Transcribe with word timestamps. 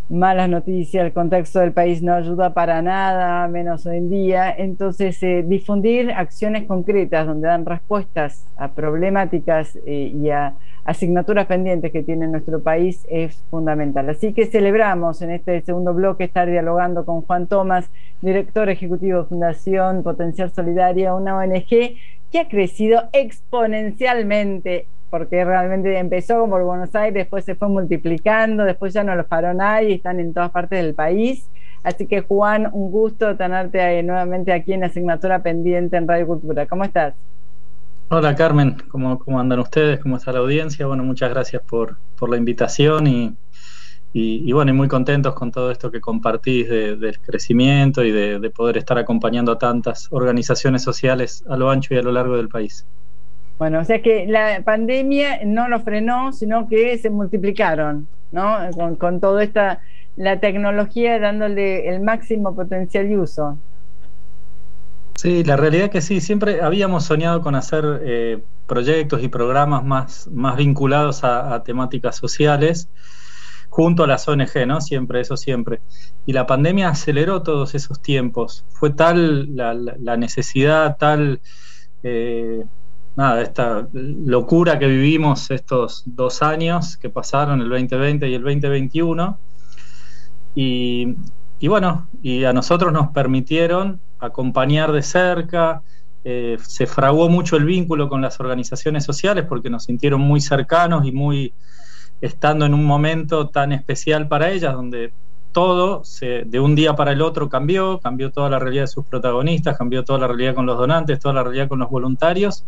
malas 0.08 0.48
noticias, 0.48 1.04
el 1.04 1.12
contexto 1.12 1.58
del 1.58 1.72
país 1.72 2.00
no 2.02 2.14
ayuda 2.14 2.54
para 2.54 2.80
nada, 2.82 3.48
menos 3.48 3.84
hoy 3.86 3.96
en 3.96 4.10
día. 4.10 4.54
Entonces, 4.56 5.20
eh, 5.24 5.44
difundir 5.46 6.12
acciones 6.12 6.64
concretas 6.64 7.26
donde 7.26 7.48
dan 7.48 7.66
respuestas 7.66 8.46
a 8.56 8.68
problemáticas 8.68 9.76
y 9.84 10.30
a 10.30 10.54
asignaturas 10.86 11.46
pendientes 11.46 11.90
que 11.90 12.02
tiene 12.02 12.28
nuestro 12.28 12.60
país 12.60 13.04
es 13.10 13.42
fundamental. 13.50 14.08
Así 14.08 14.32
que 14.32 14.46
celebramos 14.46 15.20
en 15.20 15.32
este 15.32 15.60
segundo 15.62 15.92
bloque 15.92 16.24
estar 16.24 16.48
dialogando 16.48 17.04
con 17.04 17.22
Juan 17.22 17.48
Tomás, 17.48 17.90
director 18.22 18.70
ejecutivo 18.70 19.22
de 19.22 19.28
Fundación 19.28 20.02
Potencial 20.02 20.50
Solidaria, 20.50 21.14
una 21.14 21.36
ONG 21.36 21.68
que 22.30 22.38
ha 22.40 22.48
crecido 22.48 23.02
exponencialmente 23.12 24.86
porque 25.10 25.44
realmente 25.44 25.96
empezó 25.98 26.40
como 26.40 26.62
Buenos 26.64 26.94
Aires, 26.94 27.14
después 27.14 27.44
se 27.44 27.54
fue 27.54 27.68
multiplicando, 27.68 28.64
después 28.64 28.92
ya 28.92 29.04
no 29.04 29.14
los 29.14 29.26
paró 29.26 29.54
nadie, 29.54 29.94
están 29.94 30.20
en 30.20 30.34
todas 30.34 30.50
partes 30.50 30.82
del 30.82 30.94
país. 30.94 31.48
Así 31.82 32.06
que 32.06 32.20
Juan, 32.20 32.68
un 32.72 32.90
gusto 32.90 33.36
tenerte 33.36 34.02
nuevamente 34.02 34.52
aquí 34.52 34.72
en 34.72 34.84
Asignatura 34.84 35.40
Pendiente 35.40 35.96
en 35.96 36.08
Radio 36.08 36.26
Cultura. 36.26 36.66
¿Cómo 36.66 36.84
estás? 36.84 37.14
Hola 38.08 38.36
Carmen, 38.36 38.76
¿cómo, 38.88 39.18
¿cómo, 39.18 39.40
andan 39.40 39.58
ustedes? 39.58 39.98
¿Cómo 39.98 40.16
está 40.16 40.30
la 40.30 40.38
audiencia? 40.38 40.86
Bueno, 40.86 41.02
muchas 41.02 41.28
gracias 41.28 41.60
por, 41.62 41.96
por 42.16 42.30
la 42.30 42.36
invitación 42.36 43.08
y, 43.08 43.34
y, 44.12 44.52
bueno, 44.52 44.70
y 44.70 44.74
muy 44.74 44.86
contentos 44.86 45.34
con 45.34 45.50
todo 45.50 45.72
esto 45.72 45.90
que 45.90 46.00
compartís 46.00 46.68
del 46.68 47.18
crecimiento 47.18 48.04
y 48.04 48.12
de, 48.12 48.38
de, 48.38 48.50
poder 48.50 48.76
estar 48.76 48.96
acompañando 48.96 49.50
a 49.50 49.58
tantas 49.58 50.06
organizaciones 50.12 50.84
sociales 50.84 51.44
a 51.48 51.56
lo 51.56 51.68
ancho 51.68 51.94
y 51.94 51.96
a 51.96 52.02
lo 52.02 52.12
largo 52.12 52.36
del 52.36 52.48
país. 52.48 52.86
Bueno, 53.58 53.80
o 53.80 53.84
sea 53.84 54.00
que 54.00 54.24
la 54.28 54.62
pandemia 54.64 55.40
no 55.44 55.66
lo 55.66 55.80
frenó, 55.80 56.32
sino 56.32 56.68
que 56.68 56.96
se 56.98 57.10
multiplicaron, 57.10 58.06
¿no? 58.30 58.56
Con, 58.72 58.94
con 58.94 59.18
toda 59.18 59.42
esta, 59.42 59.80
la 60.14 60.38
tecnología 60.38 61.18
dándole 61.18 61.88
el 61.88 62.00
máximo 62.00 62.54
potencial 62.54 63.10
y 63.10 63.16
uso. 63.16 63.58
Sí, 65.16 65.44
la 65.44 65.56
realidad 65.56 65.86
es 65.86 65.90
que 65.90 66.02
sí, 66.02 66.20
siempre 66.20 66.60
habíamos 66.60 67.04
soñado 67.04 67.40
con 67.40 67.54
hacer 67.54 68.02
eh, 68.04 68.42
proyectos 68.66 69.22
y 69.22 69.28
programas 69.28 69.82
más, 69.82 70.28
más 70.30 70.56
vinculados 70.56 71.24
a, 71.24 71.62
temáticas 71.62 72.16
sociales 72.16 72.90
junto 73.70 74.04
a 74.04 74.06
las 74.06 74.28
ONG, 74.28 74.66
¿no? 74.66 74.82
Siempre, 74.82 75.20
eso 75.20 75.38
siempre. 75.38 75.80
Y 76.26 76.34
la 76.34 76.46
pandemia 76.46 76.90
aceleró 76.90 77.42
todos 77.42 77.74
esos 77.74 78.02
tiempos. 78.02 78.66
Fue 78.68 78.90
tal 78.90 79.56
la, 79.56 80.16
necesidad, 80.18 80.98
tal, 80.98 81.40
eh, 82.02 82.64
nada, 83.16 83.40
esta 83.40 83.88
locura 83.94 84.78
que 84.78 84.86
vivimos 84.86 85.50
estos 85.50 86.02
dos 86.04 86.42
años 86.42 86.98
que 86.98 87.08
pasaron, 87.08 87.62
el 87.62 87.70
2020 87.70 88.28
y 88.28 88.34
el 88.34 88.42
2021. 88.42 89.38
Y, 90.54 91.16
y 91.58 91.68
bueno, 91.68 92.08
y 92.22 92.44
a 92.44 92.52
nosotros 92.52 92.92
nos 92.92 93.08
permitieron 93.08 94.00
acompañar 94.18 94.92
de 94.92 95.02
cerca. 95.02 95.82
Eh, 96.24 96.58
se 96.60 96.86
fraguó 96.86 97.28
mucho 97.28 97.56
el 97.56 97.64
vínculo 97.64 98.08
con 98.08 98.20
las 98.20 98.40
organizaciones 98.40 99.04
sociales 99.04 99.44
porque 99.48 99.70
nos 99.70 99.84
sintieron 99.84 100.20
muy 100.20 100.40
cercanos 100.40 101.06
y 101.06 101.12
muy 101.12 101.52
estando 102.20 102.66
en 102.66 102.74
un 102.74 102.84
momento 102.84 103.48
tan 103.48 103.72
especial 103.72 104.26
para 104.28 104.50
ellas, 104.50 104.74
donde 104.74 105.12
todo 105.52 106.04
se, 106.04 106.44
de 106.44 106.60
un 106.60 106.74
día 106.74 106.94
para 106.94 107.12
el 107.12 107.22
otro 107.22 107.48
cambió, 107.48 107.98
cambió 108.00 108.30
toda 108.30 108.50
la 108.50 108.58
realidad 108.58 108.84
de 108.84 108.88
sus 108.88 109.06
protagonistas, 109.06 109.78
cambió 109.78 110.04
toda 110.04 110.18
la 110.18 110.26
realidad 110.26 110.54
con 110.54 110.66
los 110.66 110.76
donantes, 110.76 111.18
toda 111.18 111.34
la 111.34 111.44
realidad 111.44 111.68
con 111.68 111.78
los 111.78 111.88
voluntarios, 111.88 112.64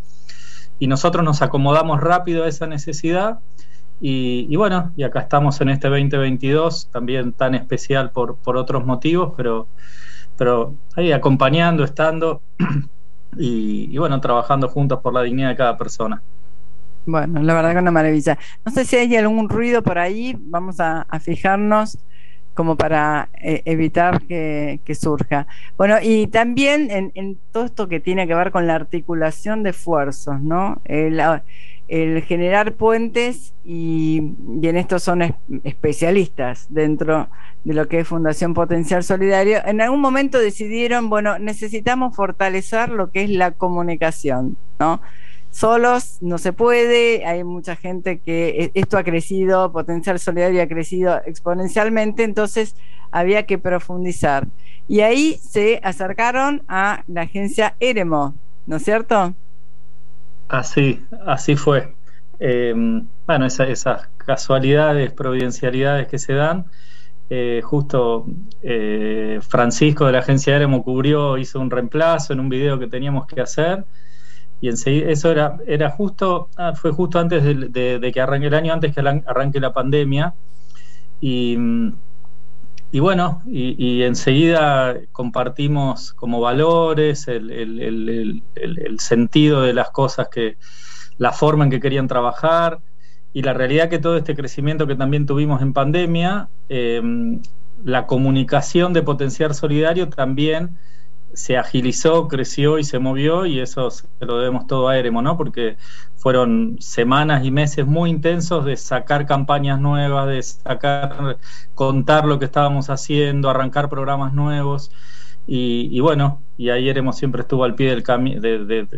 y 0.79 0.87
nosotros 0.87 1.23
nos 1.23 1.41
acomodamos 1.41 1.99
rápido 1.99 2.45
a 2.45 2.47
esa 2.47 2.65
necesidad. 2.65 3.39
Y, 4.01 4.47
y 4.49 4.55
bueno, 4.55 4.93
y 4.95 5.03
acá 5.03 5.19
estamos 5.19 5.59
en 5.61 5.69
este 5.69 5.89
2022, 5.89 6.89
también 6.91 7.33
tan 7.33 7.53
especial 7.53 8.11
por, 8.11 8.37
por 8.37 8.55
otros 8.55 8.85
motivos, 8.85 9.33
pero 9.35 9.67
pero 10.39 10.73
ahí 10.95 11.11
acompañando, 11.11 11.83
estando 11.83 12.41
y, 13.37 13.95
bueno, 13.97 14.21
trabajando 14.21 14.69
juntos 14.69 15.01
por 15.01 15.13
la 15.13 15.21
dignidad 15.21 15.49
de 15.49 15.55
cada 15.57 15.77
persona. 15.77 16.23
Bueno, 17.05 17.43
la 17.43 17.53
verdad 17.53 17.73
que 17.73 17.79
una 17.79 17.91
maravilla. 17.91 18.37
No 18.65 18.71
sé 18.71 18.85
si 18.85 18.95
hay 18.95 19.17
algún 19.17 19.49
ruido 19.49 19.83
por 19.83 19.99
ahí, 19.99 20.37
vamos 20.39 20.79
a, 20.79 21.05
fijarnos 21.19 21.97
como 22.53 22.77
para 22.77 23.27
eh, 23.41 23.61
evitar 23.65 24.21
que, 24.21 24.79
surja. 24.97 25.45
Bueno, 25.77 25.97
y 26.01 26.27
también 26.27 27.11
en, 27.13 27.37
todo 27.51 27.65
esto 27.65 27.89
que 27.89 27.99
tiene 27.99 28.25
que 28.25 28.33
ver 28.33 28.51
con 28.51 28.65
la 28.65 28.75
articulación 28.75 29.61
de 29.63 29.71
esfuerzos, 29.71 30.39
¿no? 30.39 30.81
el 30.85 31.19
generar 31.89 32.73
puentes 32.73 33.53
y, 33.65 34.17
en 34.61 34.77
esto 34.77 34.99
son 34.99 35.35
especialistas 35.63 36.67
dentro 36.69 37.29
de 37.63 37.73
lo 37.73 37.87
que 37.87 37.99
es 37.99 38.07
Fundación 38.07 38.53
Potencial 38.53 39.03
Solidario, 39.03 39.59
en 39.65 39.81
algún 39.81 39.99
momento 39.99 40.37
decidieron, 40.37 41.09
bueno, 41.09 41.39
necesitamos 41.39 42.15
fortalecer 42.15 42.89
lo 42.89 43.11
que 43.11 43.23
es 43.23 43.29
la 43.31 43.51
comunicación, 43.51 44.55
¿no? 44.79 45.01
Solos 45.51 46.19
no 46.21 46.37
se 46.37 46.53
puede, 46.53 47.25
hay 47.25 47.43
mucha 47.43 47.75
gente 47.75 48.19
que 48.19 48.49
e, 48.49 48.71
esto 48.75 48.97
ha 48.99 49.03
crecido, 49.03 49.71
Potencial 49.71 50.19
Solidario 50.19 50.61
ha 50.61 50.67
crecido 50.67 51.19
exponencialmente, 51.25 52.23
entonces 52.23 52.75
había 53.11 53.47
que 53.47 53.57
profundizar. 53.57 54.47
Y 54.87 55.01
ahí 55.01 55.39
se 55.41 55.79
acercaron 55.83 56.61
a 56.67 57.03
la 57.07 57.21
agencia 57.21 57.75
Eremo, 57.79 58.35
¿no 58.67 58.75
es 58.75 58.83
cierto? 58.83 59.33
Así, 60.49 61.05
así 61.25 61.55
fue. 61.55 61.93
Eh, 62.39 62.73
bueno, 63.27 63.45
esas 63.45 64.09
casualidades, 64.17 65.11
providencialidades 65.13 66.07
que 66.07 66.17
se 66.17 66.33
dan. 66.33 66.65
Eh, 67.29 67.61
justo 67.63 68.25
eh, 68.63 69.39
Francisco 69.47 70.07
de 70.07 70.13
la 70.13 70.19
agencia 70.19 70.55
Eremo 70.55 70.83
cubrió, 70.83 71.37
hizo 71.37 71.59
un 71.59 71.69
reemplazo 71.69 72.33
en 72.33 72.39
un 72.39 72.49
video 72.49 72.79
que 72.79 72.87
teníamos 72.87 73.27
que 73.27 73.41
hacer. 73.41 73.85
Y 74.61 74.69
enseguida, 74.69 75.11
eso 75.11 75.31
era, 75.31 75.57
era 75.67 75.91
justo, 75.91 76.49
ah, 76.57 76.73
fue 76.75 76.91
justo 76.91 77.19
antes 77.19 77.43
de, 77.43 78.11
que 78.13 78.21
arranque 78.21 78.47
el 78.47 78.53
año, 78.55 78.73
antes 78.73 78.93
que 78.93 79.01
arranque 79.01 79.59
la 79.59 79.71
pandemia. 79.71 80.33
Y 81.21 81.57
y 82.91 82.99
bueno, 82.99 83.43
y, 83.45 84.01
enseguida 84.01 84.95
compartimos 85.11 86.13
como 86.13 86.41
valores, 86.41 87.27
el, 87.27 88.41
sentido 88.97 89.61
de 89.61 89.73
las 89.73 89.91
cosas 89.91 90.27
que, 90.29 90.57
la 91.19 91.31
forma 91.33 91.65
en 91.65 91.69
que 91.69 91.79
querían 91.79 92.07
trabajar 92.07 92.79
y 93.33 93.43
la 93.43 93.53
realidad 93.53 93.89
que 93.89 93.99
todo 93.99 94.17
este 94.17 94.35
crecimiento 94.35 94.87
que 94.87 94.95
también 94.95 95.25
tuvimos 95.25 95.61
en 95.61 95.73
pandemia, 95.73 96.47
eh, 96.69 97.01
la 97.83 98.07
comunicación 98.07 98.93
de 98.93 99.03
potenciar 99.03 99.53
solidario 99.53 100.09
también 100.09 100.77
se 101.33 101.57
agilizó, 101.57 102.27
creció 102.27 102.79
y 102.79 102.83
se 102.83 102.99
movió 102.99 103.45
y 103.45 103.59
eso 103.59 103.89
se 103.91 104.07
lo 104.19 104.37
debemos 104.37 104.67
todo 104.67 104.87
a 104.87 104.97
Eremo, 104.97 105.21
¿no? 105.21 105.37
Porque 105.37 105.77
fueron 106.15 106.77
semanas 106.79 107.45
y 107.45 107.51
meses 107.51 107.85
muy 107.85 108.09
intensos 108.09 108.65
de 108.65 108.75
sacar 108.77 109.25
campañas 109.25 109.79
nuevas, 109.79 110.27
de 110.27 110.43
sacar, 110.43 111.37
contar 111.75 112.25
lo 112.25 112.39
que 112.39 112.45
estábamos 112.45 112.89
haciendo, 112.89 113.49
arrancar 113.49 113.89
programas 113.89 114.33
nuevos. 114.33 114.91
Y, 115.51 115.99
bueno, 115.99 116.41
y 116.57 116.69
ahí 116.69 116.89
Eremo 116.89 117.11
siempre 117.11 117.41
estuvo 117.41 117.63
al 117.63 117.73
pie 117.73 117.89
del, 117.89 118.03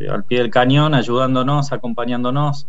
al 0.09 0.23
pie 0.25 0.39
del 0.39 0.49
cañón, 0.49 0.93
ayudándonos, 0.93 1.71
acompañándonos. 1.71 2.67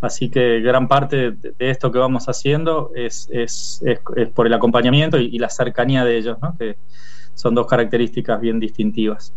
Así 0.00 0.28
que 0.28 0.60
gran 0.60 0.88
parte 0.88 1.30
de, 1.30 1.54
esto 1.58 1.92
que 1.92 1.98
vamos 1.98 2.28
haciendo 2.28 2.90
es, 2.94 3.28
es, 3.30 3.82
es, 3.84 4.28
por 4.30 4.46
el 4.46 4.54
acompañamiento 4.54 5.18
y, 5.18 5.38
la 5.38 5.48
cercanía 5.48 6.04
de 6.04 6.18
ellos, 6.18 6.38
¿no? 6.42 6.56
Son 7.34 7.54
dos 7.54 7.66
características 7.66 8.40
bien 8.40 8.60
distintivas. 8.60 9.32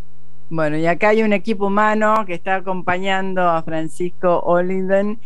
Bueno, 0.49 0.77
y 0.77 0.85
acá 0.85 1.09
hay 1.09 1.23
un 1.23 1.33
equipo 1.33 1.67
humano 1.67 2.23
que 2.25 2.33
está 2.33 2.55
acompañando 2.55 3.41
a 3.41 3.63
Francisco 3.63 4.39
Oliven, 4.39 5.19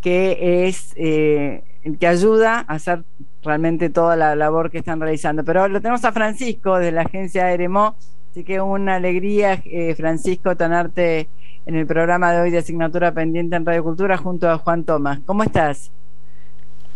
que 0.00 0.68
es 0.68 0.92
eh, 0.96 1.64
que 1.98 2.06
ayuda 2.06 2.64
a 2.68 2.74
hacer 2.74 3.02
realmente 3.42 3.90
toda 3.90 4.14
la 4.14 4.36
labor 4.36 4.70
que 4.70 4.78
están 4.78 5.00
realizando. 5.00 5.44
Pero 5.44 5.66
lo 5.66 5.80
tenemos 5.80 6.04
a 6.04 6.12
Francisco 6.12 6.78
de 6.78 6.92
la 6.92 7.02
agencia 7.02 7.50
Eremo, 7.50 7.96
así 8.30 8.44
que 8.44 8.60
una 8.60 8.96
alegría, 8.96 9.60
eh, 9.64 9.94
Francisco, 9.96 10.56
tenerte 10.56 11.28
en 11.66 11.74
el 11.74 11.86
programa 11.86 12.32
de 12.32 12.40
hoy 12.40 12.50
de 12.50 12.58
asignatura 12.58 13.12
pendiente 13.12 13.56
en 13.56 13.66
Radio 13.66 13.82
Cultura 13.82 14.16
junto 14.16 14.48
a 14.48 14.58
Juan 14.58 14.84
Tomás. 14.84 15.20
¿Cómo 15.26 15.42
estás? 15.42 15.90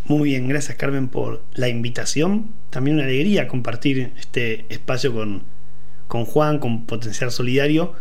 Muy 0.04 0.30
bien, 0.30 0.48
gracias 0.48 0.76
Carmen 0.76 1.08
por 1.08 1.44
la 1.54 1.68
invitación. 1.68 2.50
También 2.70 2.96
una 2.96 3.04
alegría 3.04 3.46
compartir 3.46 4.12
este 4.18 4.66
espacio 4.68 5.12
con, 5.14 5.44
con 6.08 6.24
Juan, 6.24 6.58
con 6.58 6.86
Potencial 6.86 7.30
Solidario, 7.30 7.94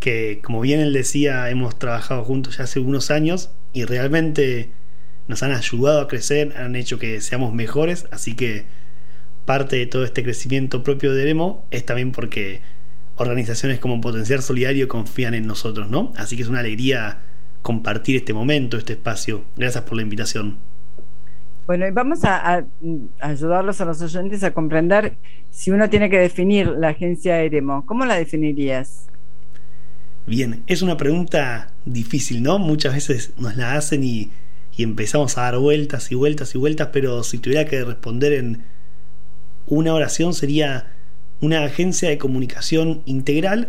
que 0.00 0.40
como 0.42 0.60
bien 0.60 0.80
él 0.80 0.92
decía, 0.92 1.48
hemos 1.50 1.78
trabajado 1.78 2.24
juntos 2.24 2.58
ya 2.58 2.64
hace 2.64 2.80
unos 2.80 3.12
años 3.12 3.50
y 3.72 3.84
realmente 3.84 4.70
nos 5.28 5.44
han 5.44 5.52
ayudado 5.52 6.00
a 6.00 6.08
crecer, 6.08 6.56
han 6.56 6.74
hecho 6.74 6.98
que 6.98 7.20
seamos 7.20 7.54
mejores, 7.54 8.06
así 8.10 8.34
que 8.34 8.64
parte 9.44 9.76
de 9.76 9.86
todo 9.86 10.04
este 10.04 10.24
crecimiento 10.24 10.82
propio 10.82 11.14
de 11.14 11.22
Eremo 11.22 11.66
es 11.70 11.86
también 11.86 12.10
porque 12.10 12.62
organizaciones 13.16 13.78
como 13.78 14.00
Potencial 14.00 14.42
Solidario 14.42 14.88
confían 14.88 15.34
en 15.34 15.46
nosotros, 15.46 15.88
¿no? 15.88 16.12
Así 16.16 16.36
que 16.36 16.42
es 16.42 16.48
una 16.48 16.60
alegría 16.60 17.18
compartir 17.62 18.16
este 18.16 18.34
momento, 18.34 18.76
este 18.76 18.94
espacio. 18.94 19.44
Gracias 19.56 19.84
por 19.84 19.96
la 19.96 20.02
invitación. 20.02 20.73
Bueno, 21.66 21.86
y 21.86 21.90
vamos 21.90 22.24
a, 22.24 22.66
ayudarlos 23.20 23.80
a 23.80 23.84
los 23.86 24.02
oyentes 24.02 24.44
a 24.44 24.52
comprender 24.52 25.16
si 25.50 25.70
uno 25.70 25.88
tiene 25.88 26.10
que 26.10 26.18
definir 26.18 26.68
la 26.68 26.88
agencia 26.88 27.40
Eremo. 27.40 27.86
¿Cómo 27.86 28.04
la 28.04 28.16
definirías? 28.16 29.06
Bien, 30.26 30.62
es 30.66 30.82
una 30.82 30.96
pregunta 30.96 31.70
difícil, 31.86 32.42
¿no? 32.42 32.58
Muchas 32.58 32.94
veces 32.94 33.32
nos 33.38 33.56
la 33.56 33.74
hacen 33.74 34.04
y, 34.04 34.30
y 34.76 34.82
empezamos 34.82 35.38
a 35.38 35.42
dar 35.42 35.58
vueltas 35.58 36.10
y 36.12 36.14
vueltas 36.14 36.54
y 36.54 36.58
vueltas, 36.58 36.88
pero 36.92 37.22
si 37.22 37.38
tuviera 37.38 37.64
que 37.64 37.82
responder 37.84 38.32
en 38.34 38.62
una 39.66 39.94
oración 39.94 40.34
sería 40.34 40.92
una 41.40 41.64
agencia 41.64 42.08
de 42.08 42.18
comunicación 42.18 43.02
integral 43.06 43.68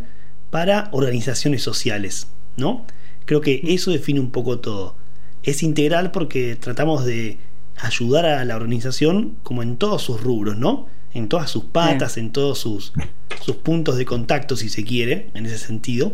para 0.49 0.89
organizaciones 0.91 1.61
sociales, 1.61 2.27
¿no? 2.57 2.85
Creo 3.25 3.41
que 3.41 3.61
eso 3.63 3.91
define 3.91 4.19
un 4.19 4.31
poco 4.31 4.59
todo. 4.59 4.95
Es 5.43 5.63
integral 5.63 6.11
porque 6.11 6.55
tratamos 6.55 7.05
de 7.05 7.37
ayudar 7.77 8.25
a 8.25 8.45
la 8.45 8.55
organización 8.55 9.37
como 9.43 9.63
en 9.63 9.77
todos 9.77 10.01
sus 10.01 10.21
rubros, 10.21 10.57
¿no? 10.57 10.87
En 11.13 11.29
todas 11.29 11.49
sus 11.49 11.65
patas, 11.65 12.17
en 12.17 12.31
todos 12.31 12.59
sus, 12.59 12.93
sus 13.41 13.55
puntos 13.57 13.97
de 13.97 14.05
contacto, 14.05 14.55
si 14.55 14.69
se 14.69 14.83
quiere, 14.83 15.29
en 15.33 15.45
ese 15.45 15.57
sentido. 15.57 16.13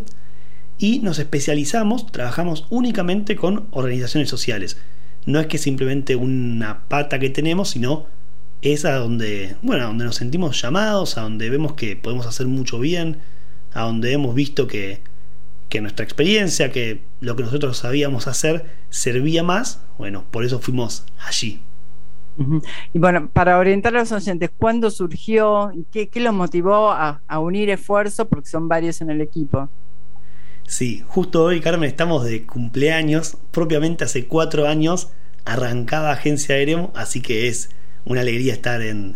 Y 0.77 0.99
nos 0.99 1.19
especializamos, 1.19 2.11
trabajamos 2.11 2.65
únicamente 2.69 3.35
con 3.35 3.67
organizaciones 3.71 4.29
sociales. 4.29 4.77
No 5.25 5.39
es 5.39 5.47
que 5.47 5.57
simplemente 5.57 6.15
una 6.15 6.87
pata 6.87 7.19
que 7.19 7.29
tenemos, 7.29 7.69
sino 7.69 8.07
es 8.61 8.85
a 8.85 8.95
donde, 8.95 9.55
bueno, 9.61 9.83
a 9.83 9.87
donde 9.87 10.05
nos 10.05 10.15
sentimos 10.15 10.61
llamados, 10.61 11.17
a 11.17 11.21
donde 11.21 11.49
vemos 11.49 11.73
que 11.73 11.95
podemos 11.95 12.25
hacer 12.25 12.47
mucho 12.47 12.79
bien, 12.79 13.17
a 13.73 13.81
donde 13.81 14.13
hemos 14.13 14.35
visto 14.35 14.67
que, 14.67 15.01
que 15.71 15.79
nuestra 15.79 16.03
experiencia, 16.03 16.69
que 16.69 17.01
lo 17.21 17.37
que 17.37 17.43
nosotros 17.43 17.77
sabíamos 17.77 18.27
hacer 18.27 18.65
servía 18.89 19.41
más, 19.41 19.79
bueno, 19.97 20.25
por 20.29 20.43
eso 20.43 20.59
fuimos 20.59 21.05
allí. 21.17 21.61
Y 22.93 22.99
bueno, 22.99 23.29
para 23.31 23.57
orientar 23.57 23.95
a 23.95 23.99
los 23.99 24.11
oyentes, 24.11 24.51
¿cuándo 24.57 24.91
surgió? 24.91 25.71
¿Qué, 25.91 26.09
qué 26.09 26.19
los 26.19 26.33
motivó 26.33 26.91
a, 26.91 27.21
a 27.25 27.39
unir 27.39 27.69
esfuerzos? 27.69 28.27
Porque 28.27 28.49
son 28.49 28.67
varios 28.67 28.99
en 28.99 29.11
el 29.11 29.21
equipo. 29.21 29.69
Sí, 30.67 31.03
justo 31.07 31.43
hoy, 31.43 31.61
Carmen, 31.61 31.89
estamos 31.89 32.25
de 32.25 32.45
cumpleaños. 32.45 33.37
Propiamente 33.51 34.03
hace 34.03 34.27
cuatro 34.27 34.67
años 34.67 35.09
arrancaba 35.45 36.11
Agencia 36.11 36.55
Aéreo, 36.55 36.91
así 36.95 37.21
que 37.21 37.47
es 37.47 37.69
una 38.03 38.21
alegría 38.21 38.51
estar 38.53 38.81
en, 38.81 39.15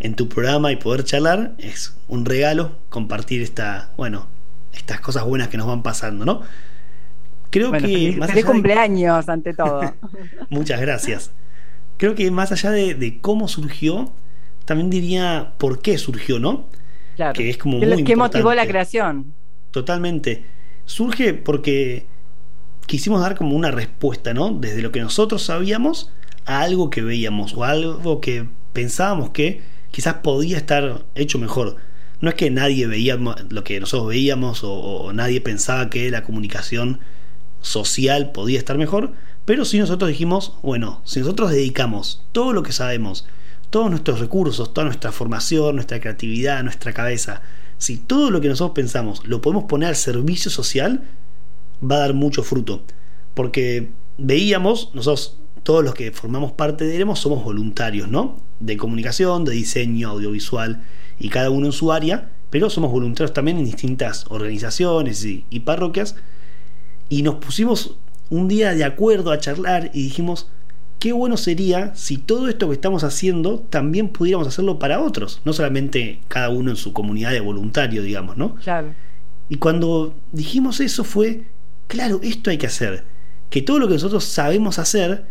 en 0.00 0.14
tu 0.16 0.28
programa 0.28 0.70
y 0.70 0.76
poder 0.76 1.04
charlar. 1.04 1.54
Es 1.58 1.96
un 2.08 2.26
regalo 2.26 2.76
compartir 2.90 3.40
esta, 3.40 3.92
bueno, 3.96 4.26
estas 4.72 5.00
cosas 5.00 5.24
buenas 5.24 5.48
que 5.48 5.56
nos 5.56 5.66
van 5.66 5.82
pasando, 5.82 6.24
¿no? 6.24 6.42
Creo 7.50 7.72
que. 7.72 8.16
más 8.18 8.34
de 8.34 8.44
cumpleaños, 8.44 9.28
ante 9.28 9.54
todo. 9.54 9.94
Muchas 10.50 10.80
gracias. 10.80 11.30
Creo 11.96 12.14
que 12.14 12.30
más 12.30 12.52
allá 12.52 12.70
de, 12.70 13.18
cómo 13.20 13.48
surgió, 13.48 14.12
también 14.64 14.90
diría 14.90 15.54
por 15.58 15.80
qué 15.80 15.98
surgió, 15.98 16.38
¿no? 16.38 16.66
Claro. 17.16 17.32
Que 17.32 17.50
es 17.50 17.58
como 17.58 17.80
¿Qué, 17.80 18.16
motivó 18.16 18.54
la 18.54 18.66
creación? 18.66 19.32
Totalmente. 19.72 20.44
Surge 20.84 21.34
porque 21.34 22.06
quisimos 22.86 23.20
dar 23.20 23.36
como 23.36 23.56
una 23.56 23.70
respuesta, 23.70 24.32
¿no? 24.32 24.50
Desde 24.50 24.80
lo 24.80 24.92
que 24.92 25.00
nosotros 25.00 25.42
sabíamos 25.42 26.12
a 26.46 26.60
algo 26.60 26.88
que 26.88 27.02
veíamos 27.02 27.54
o 27.54 27.64
algo 27.64 28.20
que 28.20 28.46
pensábamos 28.72 29.30
que 29.30 29.62
quizás 29.90 30.14
podía 30.14 30.56
estar 30.56 31.04
hecho 31.14 31.38
mejor. 31.38 31.76
No 32.20 32.30
es 32.30 32.34
que 32.34 32.50
nadie 32.50 32.86
veía 32.86 33.16
lo 33.16 33.64
que 33.64 33.80
nosotros 33.80 34.08
veíamos 34.08 34.60
o, 34.64 35.12
nadie 35.12 35.40
pensaba 35.40 35.88
que 35.88 36.10
la 36.10 36.24
comunicación 36.24 37.00
social 37.60 38.32
podía 38.32 38.58
estar 38.58 38.78
mejor, 38.78 39.12
pero 39.44 39.64
sí 39.64 39.78
nosotros 39.78 40.10
dijimos, 40.10 40.54
bueno, 40.62 41.00
si 41.04 41.20
nosotros 41.20 41.50
dedicamos 41.50 42.24
todo 42.32 42.52
lo 42.52 42.62
que 42.62 42.72
sabemos, 42.72 43.26
todos 43.70 43.90
nuestros 43.90 44.20
recursos, 44.20 44.72
toda 44.74 44.86
nuestra 44.86 45.12
formación, 45.12 45.76
nuestra 45.76 46.00
creatividad, 46.00 46.62
nuestra 46.62 46.92
cabeza, 46.92 47.42
si 47.78 47.96
todo 47.96 48.30
lo 48.30 48.40
que 48.40 48.48
nosotros 48.48 48.74
pensamos 48.74 49.24
lo 49.24 49.40
podemos 49.40 49.64
poner 49.64 49.90
al 49.90 49.96
servicio 49.96 50.50
social, 50.50 51.02
va 51.82 51.96
a 51.96 52.00
dar 52.00 52.14
mucho 52.14 52.42
fruto. 52.42 52.84
Porque 53.34 53.90
veíamos, 54.16 54.90
nosotros 54.94 55.38
todos 55.62 55.84
los 55.84 55.94
que 55.94 56.10
formamos 56.12 56.52
parte 56.52 56.84
de 56.84 56.94
Eremos 56.94 57.20
somos 57.20 57.44
voluntarios, 57.44 58.08
¿no? 58.08 58.36
De 58.58 58.76
comunicación, 58.76 59.44
de 59.44 59.52
diseño 59.52 60.08
audiovisual 60.08 60.82
y 61.18 61.28
cada 61.28 61.50
uno 61.50 61.66
en 61.66 61.72
su 61.72 61.92
área, 61.92 62.30
pero 62.50 62.70
somos 62.70 62.90
voluntarios 62.90 63.32
también 63.32 63.58
en 63.58 63.64
distintas 63.64 64.24
organizaciones 64.28 65.24
y, 65.24 65.60
parroquias. 65.60 66.16
Y 67.08 67.22
nos 67.22 67.36
pusimos 67.36 67.96
un 68.30 68.48
día 68.48 68.74
de 68.74 68.84
acuerdo 68.84 69.30
a 69.30 69.38
charlar 69.38 69.90
y 69.92 70.02
dijimos, 70.04 70.48
qué 70.98 71.12
bueno 71.12 71.36
sería 71.36 71.94
si 71.94 72.18
todo 72.18 72.48
esto 72.48 72.68
que 72.68 72.74
estamos 72.74 73.04
haciendo 73.04 73.60
también 73.70 74.08
pudiéramos 74.08 74.48
hacerlo 74.48 74.78
para 74.78 75.00
otros, 75.00 75.40
no 75.44 75.52
solamente 75.52 76.20
cada 76.28 76.50
uno 76.50 76.70
en 76.70 76.76
su 76.76 76.92
comunidad 76.92 77.32
de 77.32 77.40
voluntarios, 77.40 78.04
digamos, 78.04 78.36
¿no? 78.36 78.54
Claro. 78.56 78.94
Y 79.48 79.56
cuando 79.56 80.14
dijimos 80.32 80.80
eso 80.80 81.04
fue, 81.04 81.44
claro, 81.86 82.20
esto 82.22 82.50
hay 82.50 82.58
que 82.58 82.66
hacer, 82.66 83.04
que 83.50 83.62
todo 83.62 83.78
lo 83.78 83.88
que 83.88 83.94
nosotros 83.94 84.24
sabemos 84.24 84.78
hacer 84.78 85.24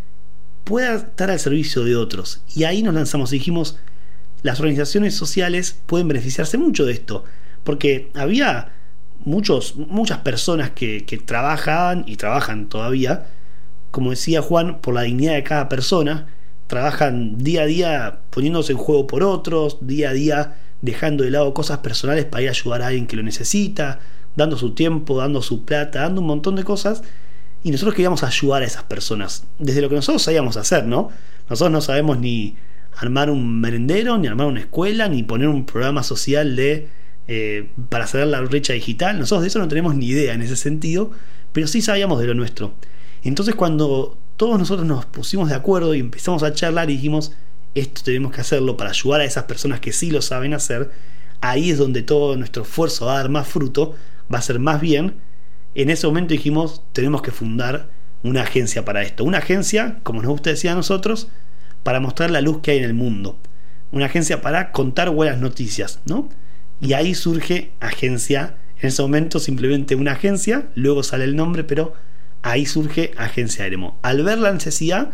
pueda 0.63 0.95
estar 0.95 1.29
al 1.29 1.39
servicio 1.39 1.83
de 1.83 1.95
otros. 1.95 2.41
Y 2.53 2.63
ahí 2.63 2.83
nos 2.83 2.93
lanzamos 2.93 3.31
y 3.31 3.37
dijimos, 3.37 3.77
las 4.43 4.59
organizaciones 4.59 5.15
sociales 5.15 5.79
pueden 5.85 6.07
beneficiarse 6.07 6.57
mucho 6.57 6.85
de 6.85 6.93
esto, 6.93 7.23
porque 7.63 8.11
había 8.13 8.71
muchos, 9.25 9.75
muchas 9.75 10.19
personas 10.19 10.71
que, 10.71 11.05
que 11.05 11.17
trabajaban 11.17 12.03
y 12.07 12.15
trabajan 12.15 12.69
todavía, 12.69 13.27
como 13.91 14.11
decía 14.11 14.41
Juan, 14.41 14.79
por 14.79 14.93
la 14.93 15.01
dignidad 15.01 15.33
de 15.33 15.43
cada 15.43 15.69
persona, 15.69 16.27
trabajan 16.67 17.37
día 17.37 17.63
a 17.63 17.65
día 17.65 18.19
poniéndose 18.29 18.73
en 18.73 18.77
juego 18.77 19.07
por 19.07 19.23
otros, 19.23 19.77
día 19.81 20.09
a 20.09 20.13
día 20.13 20.55
dejando 20.81 21.23
de 21.23 21.31
lado 21.31 21.53
cosas 21.53 21.79
personales 21.79 22.25
para 22.25 22.43
ir 22.43 22.49
a 22.49 22.51
ayudar 22.51 22.81
a 22.81 22.87
alguien 22.87 23.07
que 23.07 23.15
lo 23.15 23.23
necesita, 23.23 23.99
dando 24.35 24.57
su 24.57 24.73
tiempo, 24.73 25.17
dando 25.17 25.41
su 25.41 25.65
plata, 25.65 26.01
dando 26.01 26.21
un 26.21 26.27
montón 26.27 26.55
de 26.55 26.63
cosas 26.63 27.01
y 27.63 27.71
nosotros 27.71 27.95
queríamos 27.95 28.23
ayudar 28.23 28.61
a 28.61 28.65
esas 28.65 28.83
personas, 28.83 29.43
desde 29.57 29.81
lo 29.81 29.89
que 29.89 29.95
nosotros 29.95 30.21
sabíamos 30.21 30.57
hacer, 30.57 30.85
¿no? 30.85 31.09
Nosotros 31.49 31.71
no 31.71 31.81
sabemos 31.81 32.19
ni 32.19 32.55
armar 32.97 33.29
un 33.29 33.59
merendero, 33.61 34.17
ni 34.17 34.27
armar 34.27 34.47
una 34.47 34.59
escuela, 34.59 35.07
ni 35.07 35.23
poner 35.23 35.47
un 35.47 35.65
programa 35.65 36.03
social 36.03 36.55
de 36.55 36.87
eh, 37.27 37.69
para 37.89 38.05
hacer 38.05 38.27
la 38.27 38.41
brecha 38.41 38.73
digital. 38.73 39.19
Nosotros 39.19 39.43
de 39.43 39.47
eso 39.49 39.59
no 39.59 39.67
tenemos 39.67 39.95
ni 39.95 40.07
idea 40.07 40.33
en 40.33 40.41
ese 40.41 40.55
sentido, 40.55 41.11
pero 41.51 41.67
sí 41.67 41.81
sabíamos 41.81 42.19
de 42.19 42.27
lo 42.27 42.33
nuestro. 42.33 42.73
Entonces 43.23 43.55
cuando 43.55 44.17
todos 44.37 44.57
nosotros 44.59 44.87
nos 44.87 45.05
pusimos 45.05 45.49
de 45.49 45.55
acuerdo 45.55 45.95
y 45.95 45.99
empezamos 45.99 46.43
a 46.43 46.53
charlar 46.53 46.89
y 46.89 46.93
dijimos, 46.93 47.33
esto 47.75 48.01
tenemos 48.03 48.31
que 48.31 48.41
hacerlo 48.41 48.77
para 48.77 48.91
ayudar 48.91 49.21
a 49.21 49.25
esas 49.25 49.43
personas 49.43 49.79
que 49.79 49.91
sí 49.91 50.11
lo 50.11 50.21
saben 50.21 50.53
hacer, 50.53 50.91
ahí 51.41 51.69
es 51.69 51.77
donde 51.77 52.01
todo 52.01 52.35
nuestro 52.37 52.63
esfuerzo 52.63 53.05
va 53.05 53.13
a 53.13 53.17
dar 53.17 53.29
más 53.29 53.47
fruto, 53.47 53.95
va 54.33 54.39
a 54.39 54.41
ser 54.41 54.59
más 54.59 54.81
bien 54.81 55.15
en 55.77 55.91
ese 55.91 56.07
momento 56.07 56.33
dijimos, 56.33 56.81
tenemos 56.91 57.21
que 57.21 57.29
fundar 57.29 57.91
una 58.23 58.41
agencia 58.41 58.83
para 58.83 59.03
esto. 59.03 59.23
Una 59.23 59.37
agencia, 59.37 59.99
como 60.01 60.23
nos 60.23 60.31
gusta 60.31 60.49
decir 60.49 60.71
a 60.71 60.75
nosotros, 60.75 61.27
para 61.87 62.01
mostrar 62.01 62.31
la 62.31 62.41
luz 62.41 62.59
que 62.59 62.71
hay 62.71 62.79
en 62.79 62.83
el 62.83 62.93
mundo. 62.93 63.39
Una 63.93 64.07
agencia 64.07 64.41
para 64.41 64.73
contar 64.73 65.09
buenas 65.09 65.39
noticias, 65.39 66.01
¿no? 66.05 66.27
Y 66.81 66.91
ahí 66.91 67.15
surge 67.15 67.71
agencia. 67.79 68.57
En 68.81 68.89
ese 68.89 69.01
momento 69.01 69.39
simplemente 69.39 69.95
una 69.95 70.11
agencia, 70.11 70.67
luego 70.75 71.01
sale 71.01 71.23
el 71.23 71.37
nombre, 71.37 71.63
pero 71.63 71.93
ahí 72.41 72.65
surge 72.65 73.13
Agencia 73.15 73.65
Eremo. 73.65 73.97
Al 74.01 74.21
ver 74.21 74.37
la 74.37 74.51
necesidad 74.51 75.11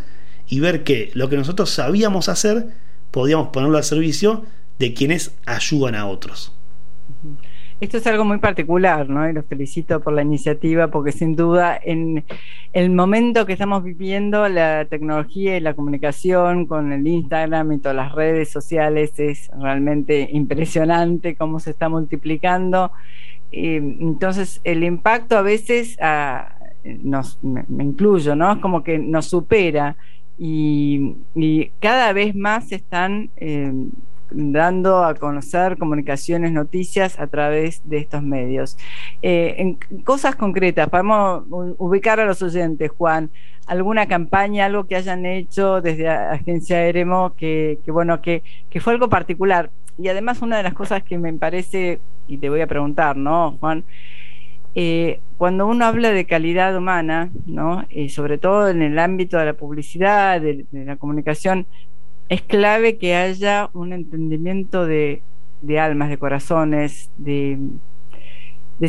y 0.47 0.61
ver 0.61 0.83
que 0.83 1.11
lo 1.13 1.29
que 1.29 1.37
nosotros 1.37 1.69
sabíamos 1.69 2.27
hacer, 2.27 2.69
podíamos 3.11 3.49
ponerlo 3.49 3.77
al 3.77 3.83
servicio 3.83 4.43
de 4.79 4.95
quienes 4.95 5.29
ayudan 5.45 5.93
a 5.93 6.07
otros. 6.07 6.53
Esto 7.83 7.97
es 7.97 8.07
algo 8.07 8.23
muy 8.23 8.37
particular, 8.37 9.09
¿no? 9.09 9.29
Y 9.29 9.33
los 9.33 9.45
felicito 9.45 9.99
por 9.99 10.13
la 10.13 10.21
iniciativa, 10.21 10.87
porque 10.87 11.11
sin 11.11 11.35
duda 11.35 11.77
en 11.83 12.23
el 12.71 12.89
momento 12.91 13.45
que 13.45 13.51
estamos 13.51 13.83
viviendo, 13.83 14.47
la 14.47 14.85
tecnología 14.85 15.57
y 15.57 15.59
la 15.59 15.73
comunicación 15.73 16.65
con 16.65 16.93
el 16.93 17.05
Instagram 17.05 17.73
y 17.73 17.79
todas 17.79 17.97
las 17.97 18.13
redes 18.13 18.49
sociales 18.49 19.19
es 19.19 19.51
realmente 19.59 20.29
impresionante 20.31 21.35
cómo 21.35 21.59
se 21.59 21.71
está 21.71 21.89
multiplicando. 21.89 22.93
entonces 23.51 24.61
el 24.63 24.85
impacto 24.85 25.37
a 25.37 25.41
veces 25.41 25.97
me, 27.41 27.83
incluyo, 27.83 28.33
¿no? 28.33 28.53
Es 28.53 28.59
como 28.59 28.81
que 28.81 28.97
nos 28.97 29.25
supera 29.25 29.97
y, 30.37 31.15
cada 31.81 32.13
vez 32.13 32.33
más 32.33 32.71
están 32.71 33.29
eh, 33.35 33.73
dando 34.33 35.03
a 35.03 35.15
conocer 35.15 35.77
comunicaciones, 35.77 36.51
noticias 36.51 37.19
a 37.19 37.27
través 37.27 37.81
de 37.87 37.97
estos 37.97 38.23
medios. 38.23 38.77
Eh, 39.21 39.55
en 39.57 40.01
cosas 40.03 40.35
concretas, 40.35 40.89
podemos 40.89 41.43
ubicar 41.77 42.19
a 42.19 42.25
los 42.25 42.41
oyentes, 42.41 42.91
Juan, 42.91 43.29
alguna 43.67 44.07
campaña, 44.07 44.65
algo 44.65 44.85
que 44.85 44.95
hayan 44.95 45.25
hecho 45.25 45.81
desde 45.81 46.09
Agencia 46.09 46.85
Eremo 46.85 47.33
que, 47.35 47.79
bueno, 47.87 48.21
que, 48.21 48.43
que 48.69 48.79
fue 48.79 48.93
algo 48.93 49.09
particular. 49.09 49.69
Y 49.97 50.07
además 50.07 50.41
una 50.41 50.57
de 50.57 50.63
las 50.63 50.73
cosas 50.73 51.03
que 51.03 51.17
me 51.17 51.31
parece, 51.33 51.99
y 52.27 52.37
te 52.37 52.49
voy 52.49 52.61
a 52.61 52.67
preguntar, 52.67 53.15
¿no, 53.15 53.57
Juan? 53.59 53.83
Eh, 54.75 55.19
cuando 55.37 55.67
uno 55.67 55.85
habla 55.85 56.11
de 56.11 56.25
calidad 56.25 56.75
humana, 56.75 57.29
¿no? 57.45 57.85
Eh, 57.89 58.09
sobre 58.09 58.39
todo 58.39 58.69
en 58.69 58.81
el 58.81 58.97
ámbito 58.97 59.37
de 59.37 59.45
la 59.45 59.53
publicidad, 59.53 60.41
de, 60.41 60.65
la 60.71 60.95
comunicación, 60.95 61.67
es 62.33 62.41
clave 62.41 62.97
que 62.97 63.13
haya 63.13 63.69
un 63.73 63.93
entendimiento 63.93 64.87
de, 64.87 65.21
almas, 65.79 66.09
de 66.09 66.17
corazones, 66.17 67.11
de, 67.17 67.59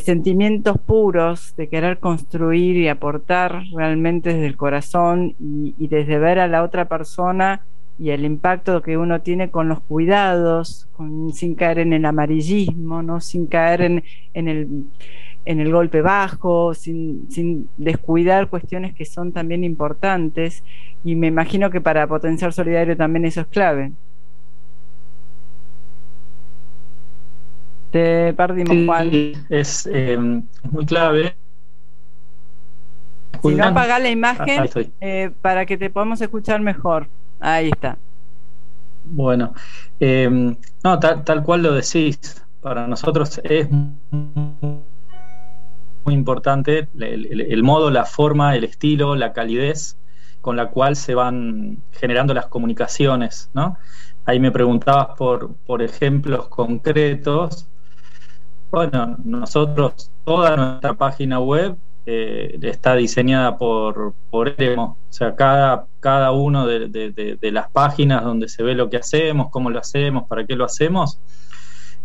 sentimientos 0.01 0.79
puros, 0.79 1.55
de 1.57 1.69
querer 1.69 1.99
construir 1.99 2.77
y 2.77 2.89
aportar 2.89 3.63
realmente 3.75 4.31
desde 4.31 4.47
el 4.47 4.57
corazón 4.57 5.37
y, 5.39 5.89
desde 5.89 6.19
ver 6.19 6.39
a 6.39 6.49
la 6.49 6.63
otra 6.63 6.89
persona 6.89 7.61
y 7.99 8.11
el 8.11 8.25
impacto 8.25 8.81
que 8.81 8.97
uno 8.97 9.21
tiene 9.21 9.51
con 9.51 9.69
los 9.69 9.81
cuidados, 9.81 10.89
sin 11.35 11.55
caer 11.55 11.81
en 11.81 11.93
el 11.93 12.07
amarillismo, 12.07 13.03
¿no? 13.03 13.21
sin 13.21 13.47
caer 13.47 13.83
en 13.83 14.49
el 14.49 14.87
en 15.45 15.61
el 15.61 15.73
golpe 15.73 16.01
bajo, 16.01 16.75
sin, 16.75 17.31
sin, 17.31 17.69
descuidar 17.77 18.49
cuestiones 18.49 18.95
que 18.95 19.05
son 19.05 19.33
también 19.33 19.65
importantes. 19.65 20.63
Y 21.05 21.15
me 21.17 21.27
imagino 21.27 21.71
que 21.71 21.81
para 21.81 22.07
potenciar 22.07 22.53
solidario 22.53 22.97
también 22.97 23.25
eso 23.25 23.43
es 23.43 23.47
clave. 23.49 23.93
Te 27.91 28.33
perdimos, 28.35 28.87
Juan. 28.87 29.11
Es 29.49 29.89
eh, 29.93 30.19
muy 30.19 30.87
clave. 30.87 31.37
Si 33.43 33.55
no, 33.55 33.65
apaga 33.67 33.99
la 33.99 34.11
imagen 34.11 34.63
ah, 34.63 34.81
eh, 35.01 35.31
para 35.43 35.67
que 35.67 35.77
te 35.77 35.91
podamos 35.91 36.21
escuchar 36.21 36.61
mejor. 36.61 37.07
Ahí 37.39 37.69
está. 37.69 37.99
Bueno, 39.05 39.55
eh, 40.01 40.57
no, 40.83 40.99
tal, 40.99 41.23
tal 41.25 41.43
cual 41.43 41.63
lo 41.63 41.73
decís. 41.73 42.43
Para 42.61 42.89
nosotros 42.89 43.41
es 43.45 43.69
muy 46.05 46.15
importante 46.15 46.89
el, 46.99 47.63
modo, 47.63 47.91
la 47.91 48.05
forma, 48.05 48.57
el 48.57 48.65
estilo, 48.65 49.17
la 49.17 49.33
calidez 49.33 49.97
con 50.41 50.57
la 50.57 50.69
cual 50.69 50.95
se 50.95 51.15
van 51.15 51.79
generando 51.93 52.35
las 52.35 52.47
comunicaciones, 52.47 53.51
¿no? 53.55 53.79
Ahí 54.27 54.41
me 54.41 54.51
preguntabas 54.51 55.17
por, 55.17 55.55
por 55.67 55.83
ejemplos 55.83 56.49
concretos. 56.49 57.67
Bueno, 58.71 59.17
nosotros, 59.25 60.11
toda 60.25 60.57
nuestra 60.57 60.95
página 60.95 61.41
web 61.41 61.77
eh, 62.07 62.59
está 62.61 62.95
diseñada 62.95 63.57
por, 63.57 64.13
por 64.31 64.49
Eremo. 64.49 64.99
O 65.09 65.13
sea, 65.13 65.35
cada, 65.35 65.87
cada 66.01 66.33
uno 66.33 66.67
de, 66.67 66.89
de, 66.89 67.53
las 67.53 67.71
páginas 67.71 68.23
donde 68.25 68.49
se 68.49 68.63
ve 68.63 68.75
lo 68.75 68.91
que 68.91 68.99
hacemos, 68.99 69.49
cómo 69.51 69.71
lo 69.71 69.79
hacemos, 69.79 70.29
para 70.29 70.45
qué 70.45 70.57
lo 70.57 70.67
hacemos, 70.67 71.19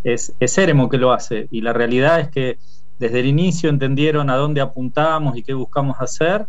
es, 0.06 0.34
es 0.40 0.58
Eremo 0.58 0.88
que 0.88 0.98
lo 0.98 1.12
hace. 1.12 1.48
Y 1.52 1.62
la 1.62 1.74
realidad 1.74 2.22
es 2.22 2.30
que 2.30 2.58
desde 3.00 3.22
el 3.22 3.26
inicio 3.26 3.70
entendieron 3.70 4.30
a 4.30 4.36
dónde 4.36 4.62
apuntamos 4.62 5.38
y 5.38 5.44
qué 5.44 5.54
buscamos 5.54 5.98
hacer 6.00 6.46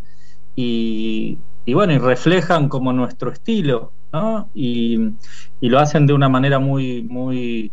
y, 0.56 1.38
bueno, 1.72 1.92
y 1.92 1.98
reflejan 1.98 2.68
como 2.68 2.92
nuestro 2.92 3.32
estilo. 3.32 3.92
Y, 4.54 4.98
lo 5.60 5.78
hacen 5.78 6.06
de 6.06 6.12
una 6.12 6.28
manera 6.28 6.58
muy, 6.58 7.02
muy, 7.02 7.72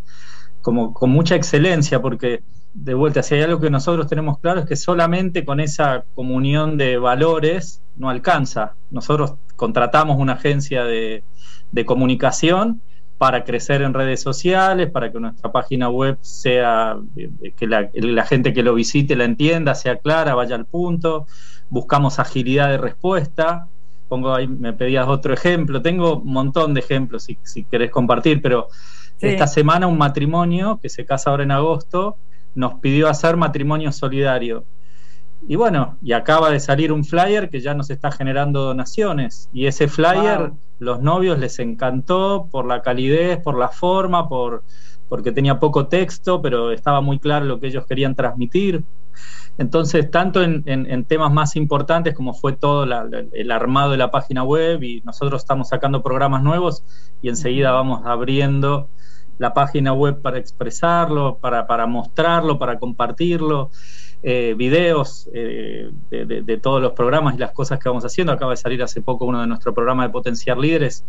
como 0.61 0.93
con 0.93 1.09
mucha 1.09 1.35
excelencia, 1.35 2.01
porque 2.01 2.43
de 2.73 2.93
vuelta, 2.93 3.23
si 3.23 3.35
hay 3.35 3.41
algo 3.41 3.59
que 3.59 3.71
nosotros 3.71 4.07
tenemos 4.07 4.37
claro 4.39 4.59
es 4.59 4.67
que 4.67 4.75
solamente 4.75 5.43
con 5.43 5.59
esa 5.59 6.05
comunión 6.13 6.77
de 6.77 6.97
valores 6.97 7.81
no 7.95 8.09
alcanza. 8.09 8.75
Nosotros 8.91 9.33
contratamos 9.55 10.17
una 10.19 10.33
agencia 10.33 10.83
de, 10.83 11.23
de 11.71 11.85
comunicación 11.85 12.81
para 13.17 13.43
crecer 13.43 13.81
en 13.81 13.93
redes 13.93 14.21
sociales, 14.21 14.91
para 14.91 15.11
que 15.11 15.19
nuestra 15.19 15.51
página 15.51 15.89
web 15.89 16.17
sea, 16.21 16.97
eh, 17.15 17.51
que 17.55 17.65
la, 17.65 18.25
gente 18.25 18.53
que 18.53 18.61
lo 18.61 18.75
visite 18.75 19.15
la 19.15 19.25
entienda, 19.25 19.73
sea 19.73 19.97
clara, 19.97 20.35
vaya 20.35 20.55
al 20.55 20.65
punto. 20.65 21.25
Buscamos 21.69 22.19
agilidad 22.19 22.69
de 22.69 22.77
respuesta. 22.77 23.67
Pongo 24.07 24.33
ahí, 24.33 24.47
me 24.47 24.73
pedías 24.73 25.07
otro 25.07 25.33
ejemplo. 25.33 25.81
Tengo 25.81 26.17
un 26.17 26.31
montón 26.31 26.73
de 26.73 26.81
ejemplos 26.81 27.23
si, 27.23 27.37
si 27.43 27.63
querés 27.63 27.89
compartir, 27.89 28.41
pero 28.41 28.69
esta 29.19 29.47
semana 29.47 29.87
un 29.87 29.97
matrimonio 29.97 30.79
que 30.79 30.89
se 30.89 31.03
casa 31.03 31.31
ahora 31.31 31.43
en 31.43 31.51
agosto 31.51 32.17
nos 32.53 32.75
pidió 32.75 33.09
hacer 33.09 33.35
matrimonio 33.35 33.91
solidario. 33.91 34.63
Y 35.47 35.55
bueno, 35.55 35.97
y 36.01 36.13
acaba 36.13 36.49
de 36.49 36.59
salir 36.59 36.91
un 36.91 37.05
flyer 37.05 37.49
que 37.49 37.59
ya 37.59 37.73
nos 37.73 37.89
está 37.89 38.11
generando 38.11 38.63
donaciones. 38.63 39.49
Y 39.53 39.65
ese 39.65 39.87
flyer, 39.87 40.51
los 40.79 41.01
novios 41.01 41.37
les 41.39 41.59
encantó 41.59 42.47
por 42.51 42.65
la 42.65 42.81
calidez, 42.81 43.39
por 43.39 43.57
la 43.57 43.69
forma, 43.69 44.27
por 44.27 44.63
porque 45.09 45.31
tenía 45.31 45.59
poco 45.59 45.87
texto, 45.87 46.41
pero 46.41 46.71
estaba 46.71 47.01
muy 47.01 47.19
claro 47.19 47.45
lo 47.45 47.59
que 47.59 47.67
ellos 47.67 47.85
querían 47.85 48.15
transmitir. 48.15 48.83
Entonces, 49.57 50.11
tanto 50.11 50.43
en, 50.43 51.05
temas 51.05 51.33
más 51.33 51.55
importantes 51.55 52.13
como 52.13 52.33
fue 52.33 52.53
todo 52.53 52.83
el 52.83 53.51
armado 53.51 53.91
de 53.91 53.97
la 53.97 54.11
página 54.11 54.43
web 54.43 54.83
y 54.83 55.01
nosotros 55.01 55.41
estamos 55.41 55.69
sacando 55.69 56.03
programas 56.03 56.43
nuevos 56.43 56.83
y 57.21 57.29
enseguida 57.29 57.71
vamos 57.71 58.05
abriendo 58.05 58.89
la 59.39 59.53
página 59.53 59.93
web 59.93 60.21
para 60.21 60.37
expresarlo, 60.37 61.37
para, 61.39 61.65
para 61.65 61.87
mostrarlo, 61.87 62.59
para 62.59 62.77
compartirlo. 62.77 63.71
Eh, 64.23 64.55
videos 64.57 65.29
eh, 65.31 65.91
de, 66.09 66.57
todos 66.57 66.81
los 66.81 66.93
programas 66.93 67.35
y 67.35 67.37
las 67.37 67.51
cosas 67.51 67.79
que 67.79 67.87
vamos 67.87 68.03
haciendo. 68.03 68.33
Acaba 68.33 68.51
de 68.51 68.57
salir 68.57 68.81
hace 68.81 69.01
poco 69.01 69.25
uno 69.25 69.41
de 69.41 69.47
nuestro 69.47 69.73
programa 69.75 70.03
de 70.03 70.09
Potenciar 70.09 70.57
Líderes, 70.57 71.05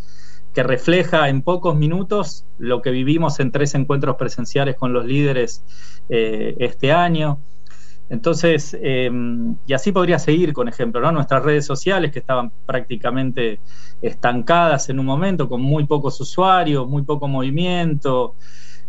que 0.53 0.63
refleja 0.63 1.29
en 1.31 1.41
pocos 1.41 1.75
minutos 1.75 2.45
lo 2.59 2.83
que 2.83 2.91
vivimos 2.91 3.41
en 3.41 3.51
tres 3.51 3.75
encuentros 3.75 4.17
presenciales 4.17 4.77
con 4.77 4.93
los 4.93 5.07
líderes 5.07 5.65
eh, 6.11 6.55
este 6.59 6.93
año. 6.93 7.39
Entonces, 8.11 8.75
y 8.75 9.73
así 9.75 9.93
podría 9.93 10.19
seguir 10.19 10.55
con 10.55 10.67
ejemplo, 10.67 10.99
¿no? 10.99 11.13
Nuestras 11.13 11.43
redes 11.43 11.67
sociales 11.67 12.11
que 12.11 12.21
estaban 12.21 12.51
prácticamente 12.65 13.61
estancadas 14.01 14.89
en 14.89 14.99
un 14.99 15.05
momento, 15.05 15.47
con 15.47 15.61
muy 15.61 15.85
pocos 15.85 16.19
usuarios, 16.19 16.89
muy 16.89 17.03
poco 17.03 17.29
movimiento, 17.29 18.35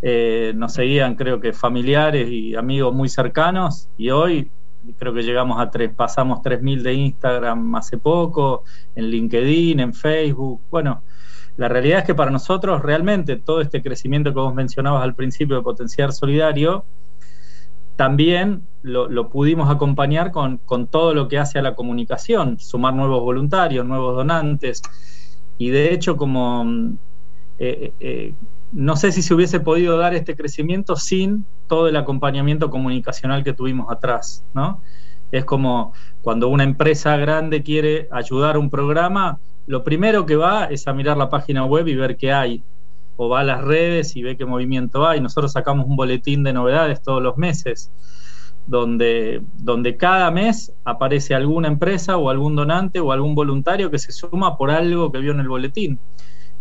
eh, 0.01 0.53
nos 0.56 0.74
seguían 0.74 1.15
creo 1.15 1.39
que 1.39 1.53
familiares 1.53 2.29
y 2.29 2.56
amigos 2.56 2.94
muy 2.94 3.10
cercanos 3.10 3.89
y 3.98 4.10
hoy 4.12 4.50
creo 4.98 5.13
que 5.13 5.24
llegamos 5.24 5.60
a 5.60 5.70
tres, 5.70 5.91
pasamos 5.94 6.39
3.000 6.39 6.82
de 6.82 6.94
Instagram 6.94 7.75
hace 7.75 7.98
poco, 7.98 8.63
en 8.96 9.06
LinkedIn, 9.10 9.79
en 9.79 9.94
Facebook. 9.94 10.62
Bueno, 10.72 11.03
la 11.58 11.68
realidad 11.68 12.00
es 12.00 12.06
que 12.06 12.15
para 12.15 12.32
nosotros 12.32 12.82
realmente 12.82 13.36
todo 13.36 13.62
este 13.62 13.82
crecimiento 13.82 14.34
que 14.34 14.39
vos 14.39 14.53
mencionabas 14.53 15.03
al 15.03 15.15
principio 15.15 15.58
de 15.58 15.62
Potenciar 15.62 16.13
Solidario, 16.13 16.86
también 17.98 18.63
lo, 18.82 19.29
pudimos 19.29 19.70
acompañar 19.70 20.32
con, 20.32 20.60
todo 20.89 21.13
lo 21.13 21.27
que 21.27 21.38
hace 21.38 21.60
a 21.60 21.62
la 21.62 21.75
comunicación, 21.75 22.58
sumar 22.58 22.94
nuevos 22.94 23.22
voluntarios, 23.22 23.86
nuevos 23.86 24.15
donantes. 24.15 24.82
Y 25.58 25.70
de 25.70 25.94
hecho, 25.94 26.15
como 26.15 26.96
eh, 27.58 27.91
eh, 28.00 28.34
no 28.71 28.95
sé 28.95 29.11
si 29.11 29.21
se 29.21 29.33
hubiese 29.33 29.59
podido 29.59 29.97
dar 29.97 30.13
este 30.13 30.35
crecimiento 30.35 30.95
sin 30.95 31.45
todo 31.67 31.88
el 31.88 31.95
acompañamiento 31.95 32.69
comunicacional 32.69 33.43
que 33.43 33.53
tuvimos 33.53 33.91
atrás, 33.91 34.43
¿no? 34.53 34.81
Es 35.31 35.45
como 35.45 35.93
cuando 36.21 36.47
una 36.49 36.63
empresa 36.63 37.17
grande 37.17 37.63
quiere 37.63 38.07
ayudar 38.11 38.55
a 38.55 38.59
un 38.59 38.69
programa, 38.69 39.39
lo 39.67 39.83
primero 39.83 40.25
que 40.25 40.35
va 40.35 40.65
es 40.65 40.88
a 40.88 40.93
mirar 40.93 41.17
la 41.17 41.29
página 41.29 41.65
web 41.65 41.88
y 41.88 41.95
ver 41.95 42.17
qué 42.17 42.31
hay, 42.31 42.63
o 43.17 43.29
va 43.29 43.41
a 43.41 43.43
las 43.43 43.63
redes 43.63 44.15
y 44.15 44.23
ve 44.23 44.38
qué 44.38 44.45
movimiento 44.45 45.07
hay. 45.07 45.19
Nosotros 45.21 45.51
sacamos 45.51 45.85
un 45.85 45.95
boletín 45.95 46.43
de 46.43 46.53
novedades 46.53 47.01
todos 47.01 47.21
los 47.21 47.38
meses, 47.38 47.91
donde, 48.65 49.41
donde 49.57 49.97
cada 49.97 50.31
mes 50.31 50.73
aparece 50.83 51.35
alguna 51.35 51.67
empresa 51.67 52.17
o 52.17 52.29
algún 52.29 52.55
donante 52.55 52.99
o 52.99 53.11
algún 53.11 53.35
voluntario 53.35 53.91
que 53.91 53.99
se 53.99 54.11
suma 54.11 54.57
por 54.57 54.71
algo 54.71 55.11
que 55.11 55.19
vio 55.19 55.33
en 55.33 55.39
el 55.39 55.49
boletín. 55.49 55.99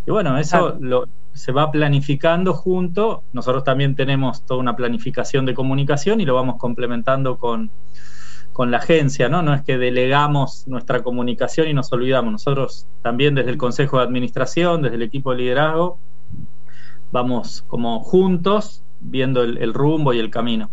Y 0.06 0.10
bueno, 0.10 0.38
eso 0.38 0.76
lo, 0.80 1.06
se 1.38 1.52
va 1.52 1.70
planificando 1.70 2.52
junto. 2.52 3.22
Nosotros 3.32 3.62
también 3.62 3.94
tenemos 3.94 4.44
toda 4.44 4.60
una 4.60 4.74
planificación 4.74 5.46
de 5.46 5.54
comunicación 5.54 6.20
y 6.20 6.24
lo 6.24 6.34
vamos 6.34 6.56
complementando 6.56 7.38
con, 7.38 7.70
la 8.58 8.78
agencia, 8.78 9.28
¿no? 9.28 9.40
No 9.40 9.54
es 9.54 9.62
que 9.62 9.78
delegamos 9.78 10.66
nuestra 10.66 11.04
comunicación 11.04 11.68
y 11.68 11.74
nos 11.74 11.92
olvidamos. 11.92 12.32
Nosotros 12.32 12.88
también 13.02 13.36
desde 13.36 13.50
el 13.50 13.56
Consejo 13.56 13.98
de 13.98 14.02
Administración, 14.02 14.82
desde 14.82 14.96
el 14.96 15.02
equipo 15.02 15.30
de 15.30 15.38
liderazgo, 15.38 15.96
vamos 17.12 17.64
como 17.68 18.00
juntos 18.00 18.82
viendo 19.00 19.44
el, 19.44 19.72
rumbo 19.72 20.12
y 20.12 20.18
el 20.18 20.28
camino. 20.28 20.70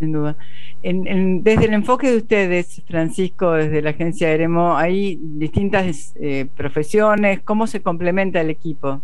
sin 0.00 0.10
duda. 0.10 0.36
desde 0.82 1.66
el 1.66 1.74
enfoque 1.74 2.10
de 2.10 2.16
ustedes, 2.16 2.82
Francisco, 2.88 3.52
desde 3.52 3.80
la 3.80 3.90
agencia 3.90 4.32
Eremo, 4.32 4.76
hay 4.76 5.20
distintas 5.22 6.16
eh, 6.20 6.48
profesiones, 6.56 7.42
¿cómo 7.44 7.68
se 7.68 7.80
complementa 7.80 8.40
el 8.40 8.50
equipo? 8.50 9.00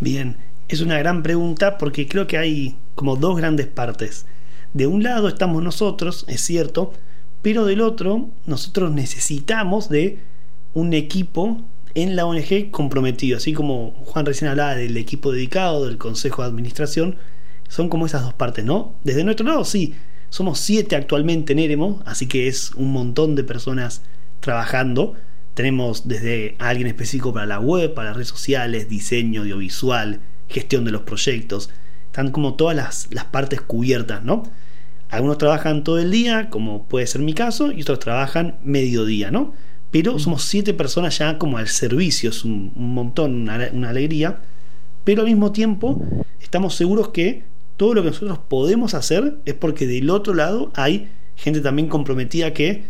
Bien, 0.00 0.36
es 0.68 0.80
una 0.80 0.98
gran 0.98 1.22
pregunta 1.22 1.78
porque 1.78 2.06
creo 2.06 2.26
que 2.26 2.38
hay 2.38 2.76
como 2.94 3.16
dos 3.16 3.36
grandes 3.36 3.66
partes. 3.66 4.26
De 4.74 4.86
un 4.86 5.02
lado 5.02 5.28
estamos 5.28 5.62
nosotros, 5.62 6.24
es 6.28 6.40
cierto, 6.40 6.92
pero 7.42 7.64
del 7.64 7.80
otro 7.80 8.28
nosotros 8.46 8.92
necesitamos 8.92 9.88
de 9.88 10.18
un 10.74 10.92
equipo 10.92 11.62
en 11.94 12.14
la 12.14 12.26
ONG 12.26 12.70
comprometido, 12.70 13.38
así 13.38 13.52
como 13.52 13.92
Juan 14.04 14.26
recién 14.26 14.50
hablaba 14.50 14.76
del 14.76 14.96
equipo 14.96 15.32
dedicado, 15.32 15.86
del 15.86 15.98
Consejo 15.98 16.42
de 16.42 16.48
Administración, 16.48 17.16
son 17.68 17.88
como 17.88 18.06
esas 18.06 18.22
dos 18.22 18.34
partes, 18.34 18.64
¿no? 18.64 18.94
Desde 19.02 19.24
nuestro 19.24 19.46
lado, 19.46 19.64
sí, 19.64 19.94
somos 20.30 20.60
siete 20.60 20.94
actualmente 20.96 21.54
en 21.54 21.58
Eremo, 21.58 22.02
así 22.06 22.26
que 22.26 22.46
es 22.46 22.72
un 22.74 22.92
montón 22.92 23.34
de 23.34 23.44
personas 23.44 24.02
trabajando. 24.40 25.16
Tenemos 25.58 26.06
desde 26.06 26.54
alguien 26.60 26.86
específico 26.86 27.32
para 27.32 27.44
la 27.44 27.58
web, 27.58 27.92
para 27.92 28.10
las 28.10 28.16
redes 28.16 28.28
sociales, 28.28 28.88
diseño 28.88 29.40
audiovisual, 29.40 30.20
gestión 30.48 30.84
de 30.84 30.92
los 30.92 31.02
proyectos. 31.02 31.68
Están 32.06 32.30
como 32.30 32.54
todas 32.54 32.76
las, 32.76 33.08
las 33.10 33.24
partes 33.24 33.60
cubiertas, 33.60 34.22
¿no? 34.22 34.44
Algunos 35.10 35.36
trabajan 35.36 35.82
todo 35.82 35.98
el 35.98 36.12
día, 36.12 36.48
como 36.48 36.84
puede 36.84 37.08
ser 37.08 37.22
mi 37.22 37.34
caso, 37.34 37.72
y 37.72 37.82
otros 37.82 37.98
trabajan 37.98 38.58
mediodía, 38.62 39.32
¿no? 39.32 39.52
Pero 39.90 40.20
somos 40.20 40.44
siete 40.44 40.74
personas 40.74 41.18
ya 41.18 41.38
como 41.38 41.58
al 41.58 41.66
servicio, 41.66 42.30
es 42.30 42.44
un, 42.44 42.70
montón, 42.76 43.50
una 43.72 43.88
alegría. 43.88 44.38
Pero 45.02 45.22
al 45.22 45.26
mismo 45.26 45.50
tiempo 45.50 46.00
estamos 46.40 46.76
seguros 46.76 47.08
que 47.08 47.42
todo 47.76 47.94
lo 47.94 48.04
que 48.04 48.10
nosotros 48.10 48.38
podemos 48.48 48.94
hacer 48.94 49.38
es 49.44 49.54
porque 49.54 49.88
del 49.88 50.08
otro 50.10 50.34
lado 50.34 50.70
hay 50.76 51.08
gente 51.34 51.60
también 51.60 51.88
comprometida 51.88 52.54
que 52.54 52.84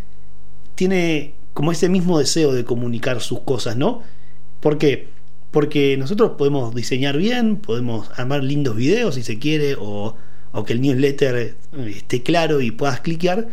tiene 0.75 1.38
como 1.59 1.73
ese 1.73 1.89
mismo 1.89 2.21
deseo 2.21 2.53
de 2.53 2.63
comunicar 2.63 3.21
sus 3.21 3.41
cosas, 3.41 3.77
¿no? 3.77 4.05
¿Por 4.61 4.79
qué? 4.79 5.09
Porque 5.51 5.97
nosotros 5.97 6.35
podemos 6.39 6.73
diseñar 6.73 7.17
bien, 7.17 7.57
podemos 7.57 8.09
armar 8.15 8.45
lindos 8.45 8.77
videos 8.77 9.17
si 9.17 9.25
se 9.25 9.41
quiere, 9.41 9.75
o, 9.77 10.15
o 10.53 10.65
que 10.65 10.73
el 10.73 10.81
newsletter 10.81 11.57
esté 11.89 12.23
claro 12.23 12.61
y 12.61 12.71
puedas 12.71 13.01
cliquear, 13.01 13.49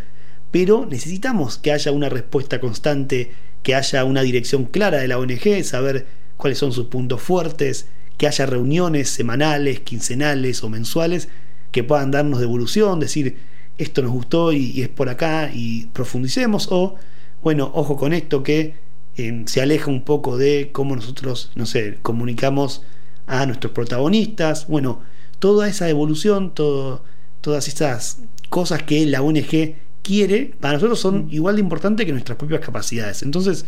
pero 0.52 0.86
necesitamos 0.86 1.58
que 1.58 1.72
haya 1.72 1.92
una 1.92 2.08
respuesta 2.08 2.62
constante, 2.62 3.32
que 3.64 3.74
haya 3.74 4.04
una 4.04 4.22
dirección 4.22 4.66
clara 4.66 5.00
de 5.00 5.08
la 5.08 5.18
ONG, 5.18 5.64
saber 5.64 6.06
cuáles 6.38 6.60
son 6.60 6.74
sus 6.74 6.86
puntos 6.86 7.24
fuertes, 7.24 7.88
que 8.18 8.28
haya 8.28 8.46
reuniones 8.46 9.10
semanales, 9.10 9.80
quincenales 9.80 10.64
o 10.64 10.70
mensuales 10.70 11.28
que 11.72 11.84
puedan 11.84 12.12
darnos 12.12 12.40
devolución, 12.40 13.00
decir 13.00 13.38
esto 13.80 14.04
nos 14.04 14.12
gustó 14.12 14.52
y, 14.52 14.84
es 14.84 14.90
por 14.90 15.10
acá 15.10 15.50
y 15.52 15.88
profundicemos 15.88 16.68
o 16.70 16.98
bueno, 17.46 17.70
ojo 17.75 17.96
con 17.96 18.12
esto 18.12 18.42
que 18.42 18.74
eh, 19.18 19.44
se 19.46 19.62
aleja 19.62 19.92
un 19.92 20.02
poco 20.02 20.36
de 20.36 20.72
cómo 20.72 20.96
nosotros, 20.96 21.52
no 21.54 21.68
sé, 21.68 22.00
comunicamos 22.02 22.82
a 23.28 23.46
nuestros 23.46 23.72
protagonistas, 23.72 24.68
bueno, 24.68 25.04
toda 25.38 25.68
esa 25.70 25.88
evolución, 25.88 26.56
todo, 26.56 27.04
todas 27.42 27.68
esas 27.68 28.18
cosas 28.50 28.82
que 28.82 29.06
la 29.06 29.22
ONG 29.22 29.75
quiere, 30.02 30.56
para 30.60 30.74
nosotros 30.74 31.00
son 31.00 31.28
igual 31.30 31.58
de 31.58 31.62
importantes 31.62 32.08
que 32.08 32.14
nuestras 32.14 32.36
propias 32.40 32.62
capacidades. 32.62 33.22
Entonces, 33.22 33.68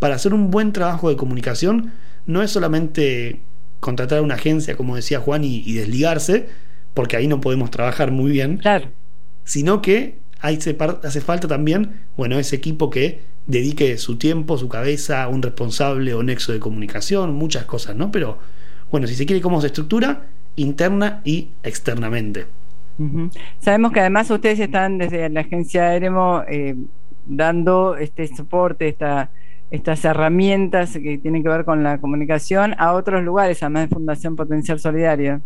para 0.00 0.16
hacer 0.16 0.34
un 0.34 0.50
buen 0.50 0.74
trabajo 0.74 1.08
de 1.08 1.16
comunicación, 1.16 1.92
no 2.26 2.42
es 2.42 2.50
solamente 2.50 3.40
contratar 3.80 4.18
a 4.18 4.22
una 4.22 4.34
agencia, 4.34 4.76
como 4.76 4.96
decía 4.96 5.18
Juan, 5.20 5.44
y, 5.44 5.72
desligarse, 5.72 6.50
porque 6.92 7.16
ahí 7.16 7.26
no 7.26 7.40
podemos 7.40 7.70
trabajar 7.70 8.10
muy 8.10 8.32
bien. 8.32 8.58
Claro. 8.58 8.90
Sino 9.44 9.80
que 9.80 10.18
hace, 10.48 10.76
hace 11.02 11.20
falta 11.20 11.48
también, 11.48 12.00
bueno, 12.16 12.38
ese 12.38 12.56
equipo 12.56 12.90
que 12.90 13.20
dedique 13.46 13.96
su 13.98 14.16
tiempo, 14.16 14.58
su 14.58 14.68
cabeza, 14.68 15.28
un 15.28 15.42
responsable 15.42 16.14
o 16.14 16.22
nexo 16.22 16.52
de 16.52 16.60
comunicación, 16.60 17.34
muchas 17.34 17.64
cosas, 17.64 17.96
¿no? 17.96 18.10
Pero 18.10 18.38
bueno, 18.90 19.06
si 19.06 19.14
se 19.14 19.26
quiere, 19.26 19.42
cómo 19.42 19.60
se 19.60 19.68
estructura, 19.68 20.26
interna 20.56 21.20
y 21.24 21.48
externamente. 21.62 22.46
Sabemos 23.58 23.92
que 23.92 24.00
además 24.00 24.30
ustedes 24.30 24.60
están 24.60 24.98
desde 24.98 25.28
la 25.28 25.40
agencia 25.40 25.94
Eremo 25.94 26.42
eh, 26.48 26.76
dando 27.26 27.96
este 27.96 28.28
soporte, 28.28 28.88
esta 28.88 29.30
estas 29.74 30.04
herramientas 30.04 30.92
que 30.92 31.18
tienen 31.18 31.42
que 31.42 31.48
ver 31.48 31.64
con 31.64 31.82
la 31.82 31.98
comunicación 31.98 32.74
a 32.78 32.92
otros 32.92 33.22
lugares, 33.24 33.62
además 33.62 33.88
de 33.88 33.94
Fundación 33.94 34.36
Potencial 34.36 34.78
Solidario. 34.78 35.40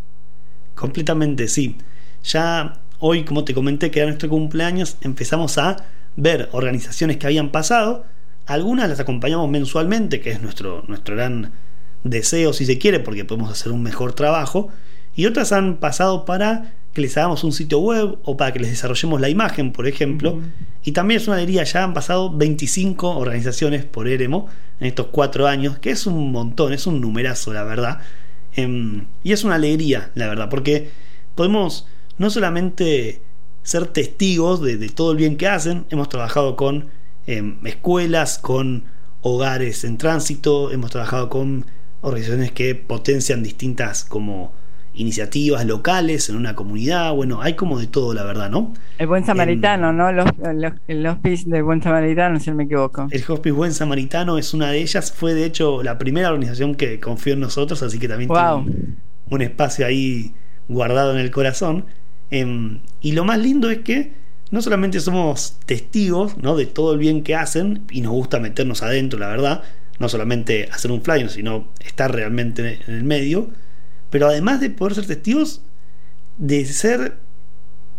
Completamente, 0.74 1.48
sí. 1.48 1.76
Ya 2.24 2.74
hoy, 3.00 3.24
como 3.24 3.44
te 3.44 3.54
comenté, 3.54 3.90
que 3.90 4.00
era 4.00 4.08
nuestro 4.08 4.28
cumpleaños, 4.28 4.96
empezamos 5.00 5.58
a 5.58 5.76
ver 6.16 6.48
organizaciones 6.52 7.16
que 7.16 7.26
habían 7.26 7.50
pasado. 7.50 8.04
Algunas 8.46 8.88
las 8.88 9.00
acompañamos 9.00 9.48
mensualmente, 9.48 10.20
que 10.20 10.30
es 10.30 10.42
nuestro, 10.42 10.84
nuestro 10.88 11.16
gran 11.16 11.52
deseo, 12.04 12.52
si 12.52 12.66
se 12.66 12.78
quiere, 12.78 13.00
porque 13.00 13.24
podemos 13.24 13.50
hacer 13.50 13.72
un 13.72 13.82
mejor 13.82 14.12
trabajo. 14.12 14.70
Y 15.14 15.26
otras 15.26 15.52
han 15.52 15.76
pasado 15.76 16.24
para 16.24 16.74
que 16.92 17.00
les 17.00 17.16
hagamos 17.16 17.44
un 17.44 17.52
sitio 17.52 17.78
web 17.80 18.18
o 18.24 18.36
para 18.36 18.52
que 18.52 18.60
les 18.60 18.70
desarrollemos 18.70 19.20
la 19.20 19.28
imagen, 19.28 19.72
por 19.72 19.86
ejemplo. 19.86 20.40
Y 20.84 20.92
también 20.92 21.20
es 21.20 21.28
una 21.28 21.36
alegría, 21.36 21.64
ya 21.64 21.84
han 21.84 21.94
pasado 21.94 22.36
25 22.36 23.16
organizaciones 23.16 23.84
por 23.84 24.08
Eremo 24.08 24.48
en 24.80 24.86
estos 24.86 25.08
cuatro 25.08 25.46
años, 25.46 25.78
que 25.78 25.90
es 25.90 26.06
un 26.06 26.32
montón, 26.32 26.72
es 26.72 26.86
un 26.86 27.00
numerazo, 27.00 27.52
la 27.52 27.64
verdad. 27.64 28.00
Em, 28.54 29.06
y 29.22 29.32
es 29.32 29.44
una 29.44 29.56
alegría, 29.56 30.10
la 30.14 30.28
verdad, 30.28 30.48
porque 30.48 30.90
podemos 31.34 31.86
no 32.18 32.30
solamente 32.30 33.20
ser 33.62 33.86
testigos 33.86 34.62
de, 34.62 34.76
todo 34.88 35.12
el 35.12 35.18
bien 35.18 35.36
que 35.36 35.48
hacen, 35.48 35.86
hemos 35.90 36.08
trabajado 36.08 36.56
con 36.56 36.88
em, 37.26 37.58
escuelas, 37.66 38.38
con 38.38 38.84
hogares 39.22 39.84
en 39.84 39.98
tránsito, 39.98 40.70
hemos 40.72 40.90
trabajado 40.90 41.28
con 41.28 41.66
organizaciones 42.00 42.52
que 42.52 42.74
potencian 42.74 43.42
distintas 43.42 44.04
como 44.04 44.52
iniciativas 44.98 45.64
locales 45.64 46.28
en 46.28 46.36
una 46.36 46.54
comunidad, 46.54 47.12
bueno, 47.14 47.40
hay 47.40 47.54
como 47.54 47.78
de 47.78 47.86
todo, 47.86 48.14
la 48.14 48.24
verdad, 48.24 48.50
¿no? 48.50 48.74
El 48.98 49.06
Buen 49.06 49.24
Samaritano, 49.24 49.92
¿no? 49.92 50.08
el 50.08 51.06
hospice 51.06 51.48
del 51.48 51.62
Buen 51.62 51.80
Samaritano, 51.80 52.40
si 52.40 52.50
no 52.50 52.56
me 52.56 52.64
equivoco. 52.64 53.06
El 53.10 53.24
Hospice 53.26 53.52
Buen 53.52 53.72
Samaritano 53.72 54.38
es 54.38 54.54
una 54.54 54.70
de 54.70 54.80
ellas, 54.80 55.12
fue 55.12 55.34
de 55.34 55.44
hecho 55.44 55.82
la 55.84 55.98
primera 55.98 56.28
organización 56.28 56.74
que 56.74 56.98
confió 56.98 57.34
en 57.34 57.40
nosotros, 57.40 57.82
así 57.82 57.98
que 57.98 58.08
también 58.08 58.28
tiene 58.28 58.96
un, 59.30 59.42
espacio 59.42 59.86
ahí 59.86 60.34
guardado 60.68 61.12
en 61.12 61.18
el 61.18 61.30
corazón. 61.30 61.84
Em, 62.30 62.80
y 63.00 63.12
lo 63.12 63.24
más 63.24 63.38
lindo 63.38 63.70
es 63.70 63.78
que 63.80 64.12
no 64.50 64.62
solamente 64.62 65.00
somos 65.00 65.56
testigos 65.66 66.36
¿no? 66.38 66.56
de 66.56 66.66
todo 66.66 66.92
el 66.92 66.98
bien 66.98 67.22
que 67.22 67.34
hacen 67.34 67.84
y 67.90 68.00
nos 68.00 68.12
gusta 68.12 68.38
meternos 68.38 68.82
adentro, 68.82 69.18
la 69.18 69.28
verdad, 69.28 69.62
no 69.98 70.08
solamente 70.08 70.68
hacer 70.72 70.90
un 70.90 71.02
flyer, 71.02 71.28
sino 71.30 71.68
estar 71.80 72.14
realmente 72.14 72.80
en 72.86 72.94
el 72.94 73.04
medio, 73.04 73.50
pero 74.10 74.28
además 74.28 74.60
de 74.60 74.70
poder 74.70 74.94
ser 74.94 75.06
testigos, 75.06 75.62
de 76.38 76.64
ser 76.66 77.18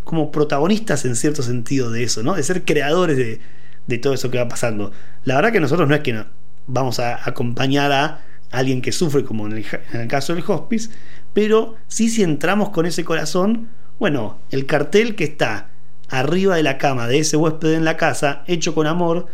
como 0.04 0.32
protagonistas 0.32 1.04
en 1.04 1.14
cierto 1.14 1.42
sentido 1.42 1.90
de 1.90 2.02
eso, 2.02 2.22
¿no? 2.22 2.34
De 2.34 2.42
ser 2.42 2.64
creadores 2.64 3.16
de, 3.16 3.98
todo 3.98 4.14
eso 4.14 4.30
que 4.30 4.38
va 4.38 4.48
pasando. 4.48 4.92
La 5.24 5.34
verdad 5.34 5.52
que 5.52 5.60
nosotros 5.60 5.88
no 5.88 5.94
es 5.94 6.00
que 6.00 6.24
vamos 6.66 7.00
a 7.00 7.28
acompañar 7.28 7.90
a 7.92 8.20
alguien 8.50 8.82
que 8.82 8.92
sufre, 8.92 9.24
como 9.24 9.46
en 9.46 9.52
el, 9.92 10.08
caso 10.08 10.34
del 10.34 10.44
hospice, 10.46 10.90
pero 11.32 11.76
sí 11.88 12.08
si 12.08 12.22
entramos 12.22 12.70
con 12.70 12.86
ese 12.86 13.04
corazón, 13.04 13.68
bueno, 14.00 14.40
el 14.50 14.66
cartel 14.66 15.14
que 15.14 15.22
está 15.22 15.70
arriba 16.08 16.56
de 16.56 16.64
la 16.64 16.78
cama 16.78 17.06
de 17.06 17.20
ese 17.20 17.36
huésped 17.36 17.74
en 17.74 17.84
la 17.84 17.96
casa, 17.96 18.42
hecho 18.48 18.74
con 18.74 18.88
amor, 18.88 19.28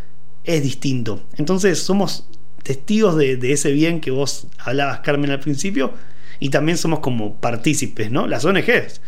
es 0.44 0.62
distinto. 0.62 1.22
Entonces 1.38 1.78
somos 1.78 2.28
testigos 2.62 3.16
de, 3.16 3.36
de 3.36 3.52
ese 3.52 3.72
bien 3.72 4.02
que 4.02 4.10
vos 4.10 4.48
hablabas, 4.58 5.00
Carmen, 5.00 5.30
al 5.30 5.40
principio, 5.40 5.92
y 6.40 6.50
también 6.50 6.76
somos 6.76 6.98
como 6.98 7.36
partícipes, 7.36 8.10
¿no? 8.10 8.26
Las 8.26 8.44
ONGs, 8.44 9.00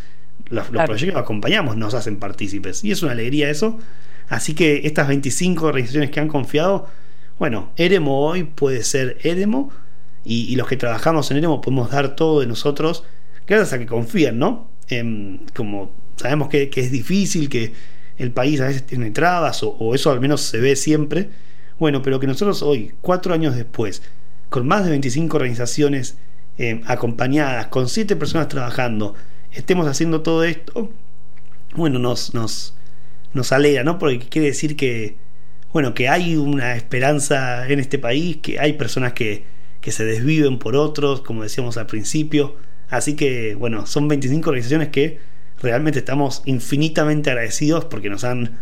los, 0.49 0.67
proyectos 0.69 1.03
que 1.03 1.19
acompañamos 1.19 1.77
nos 1.77 1.95
hacen 1.95 2.19
partícipes 2.19 2.85
y 2.85 2.93
es 2.93 3.03
una 3.03 3.13
alegría 3.13 3.51
eso. 3.51 3.79
Así 4.29 4.55
que 4.55 4.83
estas 4.85 5.09
25 5.09 5.67
organizaciones 5.67 6.11
que 6.11 6.21
han 6.21 6.29
confiado, 6.29 6.87
bueno, 7.39 7.73
Eremo 7.77 8.27
hoy 8.27 8.45
puede 8.45 8.85
ser 8.85 9.19
Eremo 9.23 9.71
y, 10.25 10.55
los 10.57 10.69
que 10.69 10.77
trabajamos 10.77 11.31
en 11.31 11.39
Eremo 11.39 11.61
podemos 11.61 11.91
dar 11.91 12.15
todo 12.15 12.41
de 12.41 12.47
nosotros 12.47 13.05
gracias 13.47 13.73
a 13.73 13.79
que 13.79 13.87
confían, 13.87 14.39
¿no? 14.39 14.71
Como 15.55 15.93
sabemos 16.17 16.49
que, 16.49 16.71
es 16.75 16.91
difícil, 16.91 17.49
que 17.49 17.73
el 18.17 18.33
país 18.33 18.61
a 18.61 18.67
veces 18.67 18.85
tiene 18.85 19.11
trabas 19.11 19.63
o, 19.63 19.95
eso 19.95 20.11
al 20.11 20.21
menos 20.21 20.43
se 20.43 20.59
ve 20.59 20.77
siempre. 20.77 21.31
Bueno, 21.79 22.03
pero 22.03 22.19
que 22.19 22.27
nosotros 22.27 22.63
hoy, 22.63 22.93
cuatro 23.01 23.33
años 23.33 23.55
después, 23.55 24.03
con 24.49 24.67
más 24.67 24.85
de 24.85 24.91
25 24.91 25.37
organizaciones 25.37 26.19
eh, 26.59 26.81
acompañadas, 26.87 27.69
con 27.69 27.89
siete 27.89 28.17
personas 28.17 28.49
trabajando, 28.49 29.15
estemos 29.53 29.87
haciendo 29.87 30.23
todo 30.23 30.43
esto, 30.43 30.91
bueno, 31.77 32.01
nos, 32.01 32.35
nos, 32.35 32.75
nos 33.33 33.53
alegra, 33.53 33.85
¿no? 33.85 33.99
Porque 33.99 34.19
quiere 34.19 34.49
decir 34.49 34.75
que, 34.77 35.17
bueno, 35.73 35.95
que 35.95 36.09
hay 36.09 36.37
una 36.37 36.75
esperanza 36.75 37.69
en 37.69 37.79
este 37.79 37.99
país, 37.99 38.39
que 38.39 38.59
hay 38.59 38.73
personas 38.73 39.13
que, 39.13 39.45
que 39.81 39.93
se 39.93 40.05
desviven 40.05 40.59
por 40.59 40.75
otros, 40.75 41.21
como 41.21 41.45
decíamos 41.45 41.77
al 41.77 41.87
principio. 41.87 42.57
Así 42.91 43.17
que, 43.17 43.55
bueno, 43.55 43.87
son 43.87 44.09
25 44.09 44.51
organizaciones 44.51 44.89
que 44.89 45.21
realmente 45.61 45.99
estamos 45.99 46.43
infinitamente 46.47 47.31
agradecidos 47.31 47.85
porque 47.85 48.11
nos 48.11 48.25
han 48.25 48.59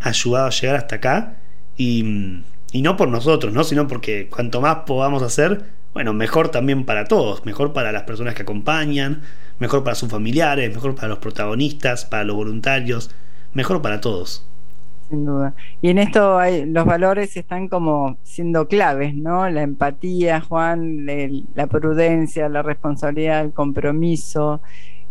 ayudado 0.00 0.46
a 0.46 0.50
llegar 0.50 0.76
hasta 0.76 0.96
acá 0.96 1.36
y, 1.76 2.42
y 2.72 2.82
no 2.82 2.96
por 2.96 3.08
nosotros, 3.08 3.52
¿no? 3.52 3.64
sino 3.64 3.86
porque 3.88 4.28
cuanto 4.28 4.60
más 4.60 4.78
podamos 4.86 5.22
hacer, 5.22 5.64
bueno, 5.92 6.12
mejor 6.12 6.50
también 6.50 6.84
para 6.84 7.04
todos, 7.04 7.44
mejor 7.44 7.72
para 7.72 7.92
las 7.92 8.02
personas 8.02 8.34
que 8.34 8.42
acompañan, 8.42 9.22
mejor 9.58 9.82
para 9.82 9.94
sus 9.94 10.10
familiares, 10.10 10.74
mejor 10.74 10.94
para 10.94 11.08
los 11.08 11.18
protagonistas, 11.18 12.04
para 12.04 12.24
los 12.24 12.36
voluntarios, 12.36 13.10
mejor 13.54 13.82
para 13.82 14.00
todos. 14.00 14.46
Sin 15.08 15.24
duda. 15.24 15.54
Y 15.82 15.90
en 15.90 15.98
esto 15.98 16.36
hay, 16.38 16.66
los 16.66 16.84
valores 16.84 17.36
están 17.36 17.68
como 17.68 18.18
siendo 18.24 18.66
claves, 18.66 19.14
¿no? 19.14 19.48
La 19.48 19.62
empatía, 19.62 20.40
Juan, 20.40 21.06
la 21.54 21.66
prudencia, 21.68 22.48
la 22.48 22.62
responsabilidad, 22.62 23.42
el 23.42 23.52
compromiso, 23.52 24.60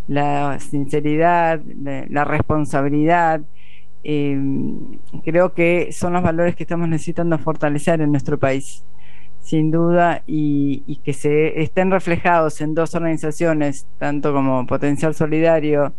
la 0.08 0.60
sinceridad, 0.60 1.62
la, 2.10 2.26
responsabilidad. 2.26 3.42
Eh, 4.04 4.38
creo 5.24 5.54
que 5.54 5.92
son 5.94 6.14
los 6.14 6.24
valores 6.24 6.56
que 6.56 6.64
estamos 6.64 6.90
necesitando 6.90 7.38
fortalecer 7.40 8.02
en 8.02 8.12
nuestro 8.12 8.38
país, 8.38 8.84
sin 9.40 9.72
duda, 9.72 10.24
y, 10.28 10.84
y 10.88 10.98
que 10.98 11.14
se 11.14 11.62
estén 11.62 11.90
reflejados 11.90 12.60
en 12.60 12.76
dos 12.76 12.96
organizaciones, 12.96 13.88
tanto 13.98 14.34
como 14.34 14.68
Potencial 14.68 15.16
Solidario, 15.16 15.94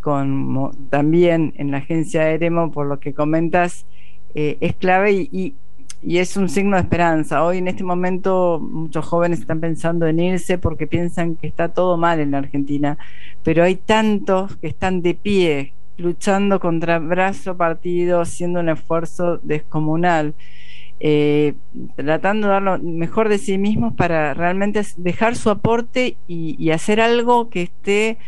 con, 0.00 0.88
también 0.90 1.52
en 1.56 1.70
la 1.70 1.78
agencia 1.78 2.28
Eremo, 2.30 2.70
por 2.70 2.86
lo 2.86 2.98
que 3.00 3.14
comentas, 3.14 3.86
eh, 4.34 4.56
es 4.60 4.74
clave 4.74 5.12
y, 5.12 5.54
es 6.02 6.36
un 6.38 6.48
signo 6.48 6.76
de 6.76 6.82
esperanza. 6.82 7.44
Hoy 7.44 7.58
en 7.58 7.68
este 7.68 7.84
momento 7.84 8.58
muchos 8.58 9.04
jóvenes 9.04 9.40
están 9.40 9.60
pensando 9.60 10.06
en 10.06 10.18
irse 10.18 10.56
porque 10.56 10.86
piensan 10.86 11.36
que 11.36 11.46
está 11.46 11.68
todo 11.68 11.98
mal 11.98 12.20
en 12.20 12.30
la 12.30 12.38
Argentina, 12.38 12.96
pero 13.42 13.64
hay 13.64 13.76
tantos 13.76 14.56
que 14.56 14.68
están 14.68 15.02
de 15.02 15.14
pie, 15.14 15.74
luchando 15.98 16.58
contra 16.58 16.98
brazo 16.98 17.56
partido, 17.58 18.22
haciendo 18.22 18.60
un 18.60 18.70
esfuerzo 18.70 19.38
descomunal. 19.42 20.34
Eh, 21.02 21.54
tratando 21.96 22.46
de 22.46 22.52
dar 22.52 22.62
lo 22.62 22.78
mejor 22.78 23.30
de 23.30 23.38
sí 23.38 23.56
mismos 23.56 23.94
para 23.94 24.34
realmente 24.34 24.82
dejar 24.98 25.34
su 25.34 25.48
aporte 25.48 26.16
y 26.26 26.70
hacer 26.70 27.00
algo 27.00 27.48
que 27.48 27.62
esté 27.62 28.18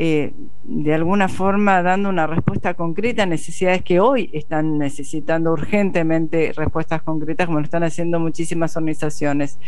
eh, 0.00 0.32
de 0.62 0.94
alguna 0.94 1.26
forma 1.26 1.82
dando 1.82 2.08
una 2.08 2.28
respuesta 2.28 2.74
concreta 2.74 3.24
a 3.24 3.26
necesidades 3.26 3.82
que 3.82 3.98
hoy 3.98 4.30
están 4.32 4.78
necesitando 4.78 5.50
urgentemente 5.50 6.52
respuestas 6.54 7.02
concretas, 7.02 7.46
como 7.46 7.58
lo 7.58 7.64
están 7.64 7.82
haciendo 7.82 8.20
muchísimas 8.20 8.76
organizaciones. 8.76 9.58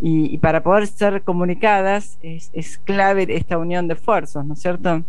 Y, 0.00 0.38
para 0.38 0.62
poder 0.62 0.86
ser 0.86 1.22
comunicadas 1.22 2.20
es, 2.22 2.78
clave 2.84 3.26
esta 3.30 3.58
unión 3.58 3.88
de 3.88 3.94
esfuerzos, 3.94 4.46
¿no 4.46 4.54
es 4.54 4.60
cierto? 4.60 5.02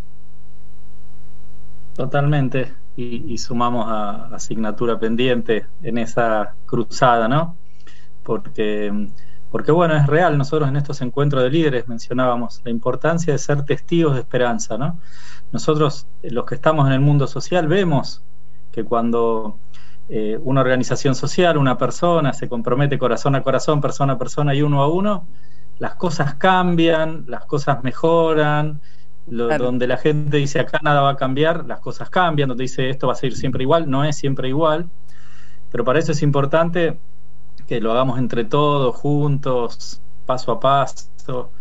Totalmente. 1.96 2.74
Y, 2.96 3.38
sumamos 3.38 3.86
a 3.88 4.34
asignatura 4.34 5.00
pendiente 5.00 5.68
en 5.84 6.00
esa 6.00 6.56
cruzada, 6.66 7.28
¿no? 7.28 7.56
Porque 8.24 9.10
porque 9.52 9.72
bueno, 9.72 9.96
es 9.96 10.08
real, 10.08 10.38
nosotros 10.38 10.70
en 10.70 10.78
estos 10.78 11.02
encuentros 11.02 11.44
de 11.44 11.50
líderes 11.50 11.88
mencionábamos 11.88 12.62
la 12.64 12.72
importancia 12.72 13.34
de 13.34 13.38
ser 13.38 13.64
testigos 13.64 14.14
de 14.14 14.22
esperanza, 14.22 14.78
¿no? 14.78 14.98
Nosotros, 15.52 16.08
los 16.24 16.46
que 16.46 16.56
estamos 16.56 16.88
en 16.88 16.94
el 16.94 17.02
mundo 17.02 17.28
social, 17.28 17.68
vemos 17.68 18.24
que 18.72 18.86
cuando 18.86 19.60
eh, 20.08 20.40
una 20.42 20.62
organización 20.62 21.16
social, 21.16 21.58
una 21.58 21.78
persona 21.78 22.32
se 22.32 22.48
compromete 22.48 22.98
corazón 22.98 23.36
a 23.36 23.44
corazón, 23.44 23.82
persona 23.82 24.14
a 24.14 24.18
persona 24.18 24.56
y 24.56 24.62
uno 24.62 24.82
a 24.82 24.88
uno, 24.88 25.28
las 25.80 25.96
cosas 25.96 26.36
cambian, 26.36 27.26
las 27.28 27.46
cosas 27.46 27.84
mejoran, 27.84 28.80
donde 29.26 29.88
la 29.88 29.98
gente 29.98 30.38
dice 30.38 30.60
acá 30.60 30.80
nada 30.82 31.02
va 31.02 31.12
a 31.12 31.16
cambiar, 31.16 31.66
las 31.66 31.80
cosas 31.80 32.10
cambian, 32.10 32.50
donde 32.50 32.64
dice 32.64 32.90
esto 32.90 33.08
va 33.08 33.14
a 33.14 33.18
ser 33.18 33.34
siempre 33.34 33.64
igual, 33.64 33.90
no 33.90 34.06
es 34.06 34.16
siempre 34.16 34.48
igual, 34.48 34.90
pero 35.72 35.84
para 35.84 36.00
eso 36.00 36.14
es 36.14 36.22
importante 36.24 36.98
que 37.72 37.80
lo 37.80 37.94
hagamos 37.94 38.20
entre 38.20 38.44
todos, 38.44 38.94
juntos, 38.98 40.02
paso 40.26 40.52
a 40.52 40.60
paso. 40.60 41.52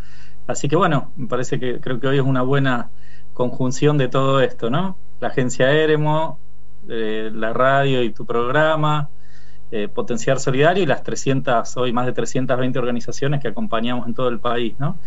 Así 0.48 0.68
que 0.68 0.74
bueno, 0.74 1.12
me 1.14 1.28
parece 1.28 1.60
que 1.60 1.78
creo 1.78 2.00
que 2.00 2.08
hoy 2.08 2.16
es 2.16 2.24
una 2.24 2.42
buena 2.42 2.90
conjunción 3.32 3.96
de 3.96 4.08
todo 4.08 4.40
esto, 4.40 4.70
¿no? 4.70 4.96
La 5.20 5.28
agencia 5.28 5.70
Eremo, 5.70 6.40
eh, 6.88 7.30
la 7.32 7.52
radio 7.52 8.02
y 8.02 8.10
tu 8.10 8.26
programa, 8.26 9.08
eh, 9.70 9.86
Potenciar 9.86 10.40
Solidario 10.40 10.82
y 10.82 10.86
las 10.86 11.04
300, 11.04 11.76
hoy 11.76 11.92
más 11.92 12.06
de 12.06 12.12
320 12.12 12.76
organizaciones 12.76 13.40
que 13.40 13.46
acompañamos 13.46 14.08
en 14.08 14.14
todo 14.14 14.30
el 14.30 14.40
país, 14.40 14.74
¿no? 14.80 14.98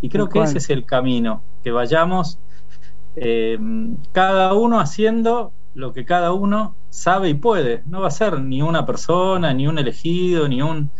Y 0.00 0.10
creo 0.10 0.28
que 0.28 0.42
ese 0.42 0.58
es 0.58 0.70
el 0.70 0.84
camino, 0.84 1.42
que 1.64 1.72
vayamos 1.72 2.38
eh, 3.16 3.58
cada 4.12 4.54
uno 4.54 4.78
haciendo 4.78 5.50
lo 5.74 5.92
que 5.92 6.04
cada 6.04 6.32
uno 6.32 6.76
sabe 6.92 7.30
y 7.30 7.34
puede. 7.34 7.82
No 7.86 8.02
va 8.02 8.08
a 8.08 8.10
ser 8.10 8.38
ni 8.40 8.60
una 8.60 8.84
persona, 8.84 9.54
ni 9.54 9.66
un 9.66 9.78
elegido, 9.78 10.46
ni 10.46 10.60
un, 10.60 10.90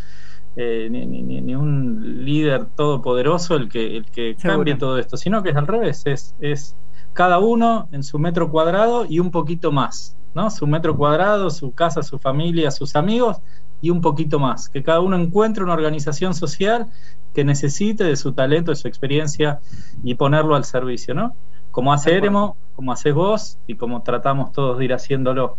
eh, 0.56 0.88
ni, 0.90 1.54
un 1.54 2.24
líder 2.24 2.66
todopoderoso 2.74 3.56
el 3.56 3.68
que, 3.68 3.98
el 3.98 4.06
que 4.06 4.34
cambie 4.34 4.74
todo 4.76 4.98
esto, 4.98 5.16
sino 5.16 5.42
que 5.42 5.50
es 5.50 5.56
al 5.56 5.66
revés, 5.66 6.02
es, 6.06 6.34
es 6.40 6.76
cada 7.12 7.38
uno 7.38 7.88
en 7.92 8.02
su 8.02 8.18
metro 8.18 8.50
cuadrado 8.50 9.04
y 9.06 9.20
un 9.20 9.30
poquito 9.30 9.70
más, 9.70 10.16
¿no? 10.34 10.50
Su 10.50 10.66
metro 10.66 10.96
cuadrado, 10.96 11.50
su 11.50 11.72
casa, 11.72 12.02
su 12.02 12.18
familia, 12.18 12.70
sus 12.70 12.96
amigos 12.96 13.36
y 13.82 13.90
un 13.90 14.00
poquito 14.00 14.38
más. 14.38 14.70
Que 14.70 14.82
cada 14.82 15.00
uno 15.00 15.16
encuentre 15.16 15.62
una 15.62 15.74
organización 15.74 16.34
social 16.34 16.88
que 17.34 17.44
necesite 17.44 18.04
de 18.04 18.16
su 18.16 18.32
talento, 18.32 18.70
de 18.70 18.76
su 18.76 18.88
experiencia 18.88 19.60
y 20.02 20.14
ponerlo 20.14 20.54
al 20.54 20.64
servicio, 20.64 21.14
¿no? 21.14 21.34
Como 21.70 21.92
hace 21.92 22.16
Eremo, 22.16 22.56
como 22.74 22.92
haces 22.92 23.14
vos 23.14 23.58
y 23.66 23.76
como 23.76 24.02
tratamos 24.02 24.52
todos 24.52 24.78
de 24.78 24.86
ir 24.86 24.94
haciéndolo. 24.94 25.58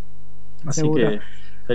Así 0.66 0.90
que. 0.92 1.20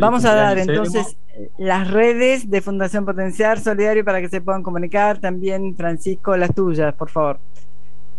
Vamos 0.01 0.24
a 0.27 0.35
dar 0.35 0.59
entonces 0.59 1.16
las 1.57 1.90
redes 1.90 2.51
de 2.51 2.61
Fundación 2.61 3.07
Potenciar 3.07 3.59
Solidario 3.59 4.05
para 4.05 4.20
que 4.20 4.29
se 4.29 4.40
puedan 4.40 4.62
comunicar. 4.62 5.18
También, 5.18 5.74
Francisco, 5.77 6.37
las 6.37 6.55
tuyas, 6.55 6.94
por 6.94 7.09
favor. 7.09 7.38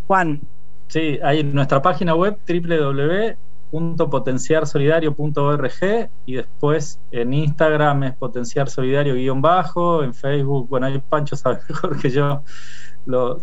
Juan. 0.07 0.41
Sí, 0.87 1.19
hay 1.21 1.41
en 1.41 1.53
nuestra 1.53 1.81
página 1.81 2.15
web 2.15 2.37
www.potenciarsolidario.org 3.71 6.09
y 6.25 6.35
después 6.35 6.99
en 7.11 7.33
Instagram 7.33 8.03
es 8.03 8.15
potenciar 8.15 8.69
solidario-bajo, 8.69 10.03
en 10.03 10.13
Facebook, 10.13 10.69
bueno, 10.69 10.87
ahí 10.87 11.01
Pancho 11.09 11.35
sabe 11.35 11.59
mejor 11.69 11.99
que 11.99 12.09
yo 12.09 12.43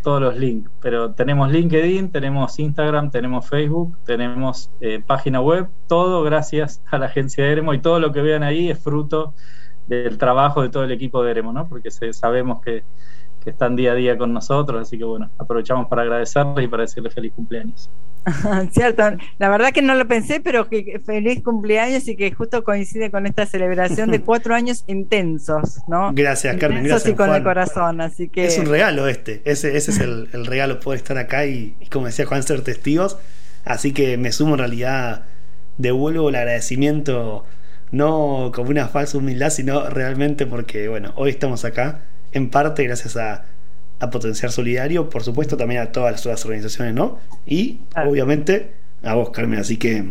todos 0.02 0.20
los 0.20 0.36
links. 0.36 0.70
Pero 0.80 1.12
tenemos 1.12 1.50
LinkedIn, 1.50 2.10
tenemos 2.10 2.58
Instagram, 2.58 3.10
tenemos 3.10 3.48
Facebook, 3.48 3.96
tenemos 4.04 4.70
eh, 4.80 5.02
página 5.04 5.40
web, 5.40 5.68
todo 5.88 6.22
gracias 6.22 6.82
a 6.90 6.98
la 6.98 7.06
agencia 7.06 7.44
de 7.44 7.52
Eremo 7.52 7.74
y 7.74 7.80
todo 7.80 8.00
lo 8.00 8.12
que 8.12 8.22
vean 8.22 8.42
ahí 8.42 8.70
es 8.70 8.78
fruto 8.78 9.34
del 9.86 10.18
trabajo 10.18 10.62
de 10.62 10.68
todo 10.68 10.84
el 10.84 10.92
equipo 10.92 11.22
de 11.22 11.32
Eremo, 11.32 11.52
¿no? 11.52 11.68
Porque 11.68 11.90
sabemos 11.90 12.60
que, 12.60 12.84
que 13.46 13.50
están 13.50 13.76
día 13.76 13.92
a 13.92 13.94
día 13.94 14.18
con 14.18 14.32
nosotros, 14.32 14.82
así 14.82 14.98
que 14.98 15.04
bueno, 15.04 15.30
aprovechamos 15.38 15.86
para 15.86 16.02
agradecerles 16.02 16.64
y 16.64 16.66
para 16.66 16.82
decirles 16.82 17.14
feliz 17.14 17.32
cumpleaños. 17.32 17.88
Cierto, 18.72 19.04
la 19.38 19.48
verdad 19.48 19.70
que 19.70 19.82
no 19.82 19.94
lo 19.94 20.08
pensé, 20.08 20.40
pero 20.40 20.68
que 20.68 21.00
feliz 21.06 21.44
cumpleaños 21.44 22.08
y 22.08 22.16
que 22.16 22.32
justo 22.32 22.64
coincide 22.64 23.08
con 23.12 23.24
esta 23.24 23.46
celebración 23.46 24.10
de 24.10 24.20
cuatro 24.24 24.52
años 24.52 24.82
intensos, 24.88 25.78
¿no? 25.86 26.10
Gracias, 26.12 26.56
Carmen. 26.56 26.82
gracias, 26.82 27.12
y 27.12 27.14
con 27.14 27.32
el 27.32 27.44
corazón, 27.44 28.00
así 28.00 28.28
que. 28.28 28.46
Es 28.46 28.58
un 28.58 28.66
regalo 28.66 29.06
este, 29.06 29.42
ese, 29.44 29.76
ese 29.76 29.92
es 29.92 30.00
el, 30.00 30.44
regalo, 30.44 30.80
poder 30.80 30.98
estar 30.98 31.16
acá 31.16 31.46
y, 31.46 31.76
como 31.92 32.06
decía 32.06 32.26
Juan, 32.26 32.42
ser 32.42 32.62
testigos. 32.62 33.16
Así 33.64 33.92
que 33.92 34.16
me 34.16 34.32
sumo 34.32 34.54
en 34.54 34.58
realidad, 34.58 35.22
devuelvo 35.78 36.30
el 36.30 36.34
agradecimiento, 36.34 37.44
no 37.92 38.50
como 38.52 38.70
una 38.70 38.88
falsa 38.88 39.18
humildad, 39.18 39.50
sino 39.50 39.88
realmente 39.88 40.46
porque, 40.46 40.88
bueno, 40.88 41.12
hoy 41.14 41.30
estamos 41.30 41.64
acá, 41.64 42.00
en 42.36 42.50
parte 42.50 42.84
gracias 42.84 43.16
a 43.16 43.44
a 43.98 44.10
Potenciar 44.10 44.52
Solidario, 44.52 45.08
por 45.08 45.22
supuesto 45.22 45.56
también 45.56 45.80
a 45.80 45.92
todas 45.92 46.12
las 46.12 46.20
otras 46.20 46.44
organizaciones, 46.44 46.94
¿no? 46.94 47.18
Y 47.46 47.80
obviamente 47.96 48.72
a 49.02 49.14
vos, 49.14 49.30
Carmen, 49.30 49.60
así 49.60 49.76
que 49.76 50.04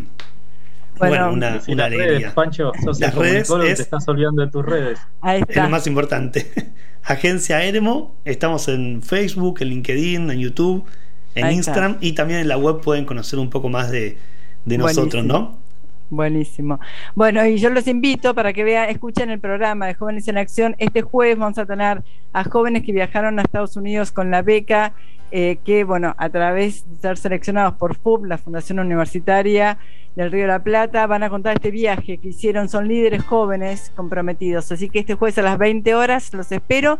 bueno, 0.98 1.34
una, 1.34 1.62
alegría. 1.84 2.34
Pancho, 2.34 2.72
las 3.00 3.14
redes 3.14 3.50
te 3.50 3.82
estás 3.82 4.08
olvidando 4.08 4.44
de 4.44 4.52
tus 4.52 4.66
redes. 4.66 5.00
Es 5.48 5.56
lo 5.56 5.70
más 5.70 5.88
importante. 5.88 6.52
Agencia 7.04 7.62
Eremo, 7.64 8.16
estamos 8.26 8.68
en 8.68 9.04
Facebook, 9.04 9.58
en 9.60 9.68
LinkedIn, 9.68 10.32
en 10.32 10.40
YouTube, 10.40 10.86
en 11.36 11.52
Instagram 11.52 11.98
y 12.02 12.14
también 12.14 12.40
en 12.40 12.48
la 12.48 12.58
web 12.58 12.82
pueden 12.82 13.06
conocer 13.06 13.38
un 13.38 13.50
poco 13.50 13.70
más 13.70 13.92
de, 13.92 14.18
de 14.64 14.78
nosotros, 14.78 15.24
¿no? 15.24 15.60
Buenísimo. 16.10 16.80
Bueno, 17.16 17.46
y 17.46 17.58
yo 17.58 17.70
los 17.70 17.88
invito 17.88 18.36
para 18.36 18.54
que 18.54 18.64
vean, 18.64 18.90
escuchen 18.90 19.30
el 19.32 19.40
programa 19.40 19.88
de 19.88 19.96
Jóvenes 19.96 20.28
en 20.28 20.38
Acción. 20.38 20.76
Este 20.78 21.02
jueves 21.02 21.38
vamos 21.38 21.58
a 21.58 21.66
tener 21.66 22.04
a 22.32 22.44
jóvenes 22.44 22.84
que 22.84 22.92
viajaron 22.92 23.40
a 23.40 23.42
Estados 23.42 23.76
Unidos 23.76 24.12
con 24.12 24.30
la 24.30 24.42
beca 24.42 24.94
eh, 25.32 25.58
que, 25.66 25.84
bueno, 25.84 26.14
a 26.18 26.30
través 26.30 26.86
de 26.90 26.96
ser 26.98 27.18
seleccionados 27.18 27.74
por 27.74 27.96
FUB, 27.96 28.26
la 28.26 28.38
Fundación 28.38 28.80
Universitaria 28.80 29.80
del 30.16 30.32
Río 30.32 30.44
de 30.44 30.48
la 30.48 30.64
Plata, 30.64 31.08
van 31.08 31.24
a 31.24 31.30
contar 31.30 31.56
este 31.56 31.72
viaje 31.72 32.20
que 32.20 32.30
hicieron. 32.30 32.70
Son 32.70 32.88
líderes 32.88 33.24
jóvenes 33.24 33.92
comprometidos. 33.96 34.72
Así 34.72 34.90
que 34.90 35.00
este 35.00 35.16
jueves 35.16 35.38
a 35.40 35.42
las 35.42 35.58
20 35.58 35.96
horas 35.96 36.34
los 36.34 36.52
espero. 36.52 37.00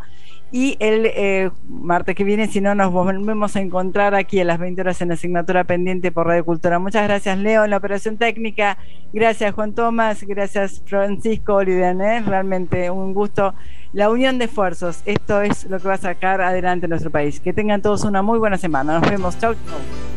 Y 0.52 0.78
el 0.80 1.06
eh, 1.08 1.52
martes 1.68 2.16
que 2.16 2.24
viene, 2.24 2.48
si 2.48 2.62
no, 2.62 2.76
nos 2.76 2.92
volvemos 2.92 3.56
a 3.56 3.62
encontrar 3.62 4.16
aquí 4.16 4.40
a 4.40 4.46
las 4.46 4.60
20 4.60 4.82
horas 4.82 5.02
en 5.02 5.12
asignatura 5.12 5.64
pendiente 5.64 6.12
por 6.12 6.28
Radio 6.28 6.46
Cultura. 6.46 6.80
Muchas 6.80 7.04
gracias, 7.04 7.38
Leo, 7.38 7.66
en 7.66 7.72
la 7.72 7.78
operación 7.78 8.18
técnica. 8.18 8.78
Gracias, 9.12 9.54
Juan 9.54 9.74
Tomás. 9.74 10.24
Gracias, 10.24 10.82
Francisco 10.86 11.56
Oliviané. 11.56 12.22
Realmente 12.22 12.90
un 12.90 13.14
gusto. 13.14 13.54
La 13.92 14.10
unión 14.10 14.38
de 14.38 14.46
esfuerzos, 14.46 15.02
esto 15.06 15.42
es 15.42 15.70
lo 15.70 15.80
que 15.80 15.88
va 15.88 15.94
a 15.96 15.98
sacar 15.98 16.42
adelante 16.42 16.88
nuestro 16.88 17.12
país. 17.12 17.40
Que 17.40 17.54
tengan 17.54 17.82
todos 17.82 18.04
una 18.04 18.22
muy 18.22 18.40
buena 18.40 18.58
semana. 18.58 19.00
Nos 19.00 19.10
vemos. 19.10 19.38
Chau, 19.40 19.54
chau. 19.54 20.15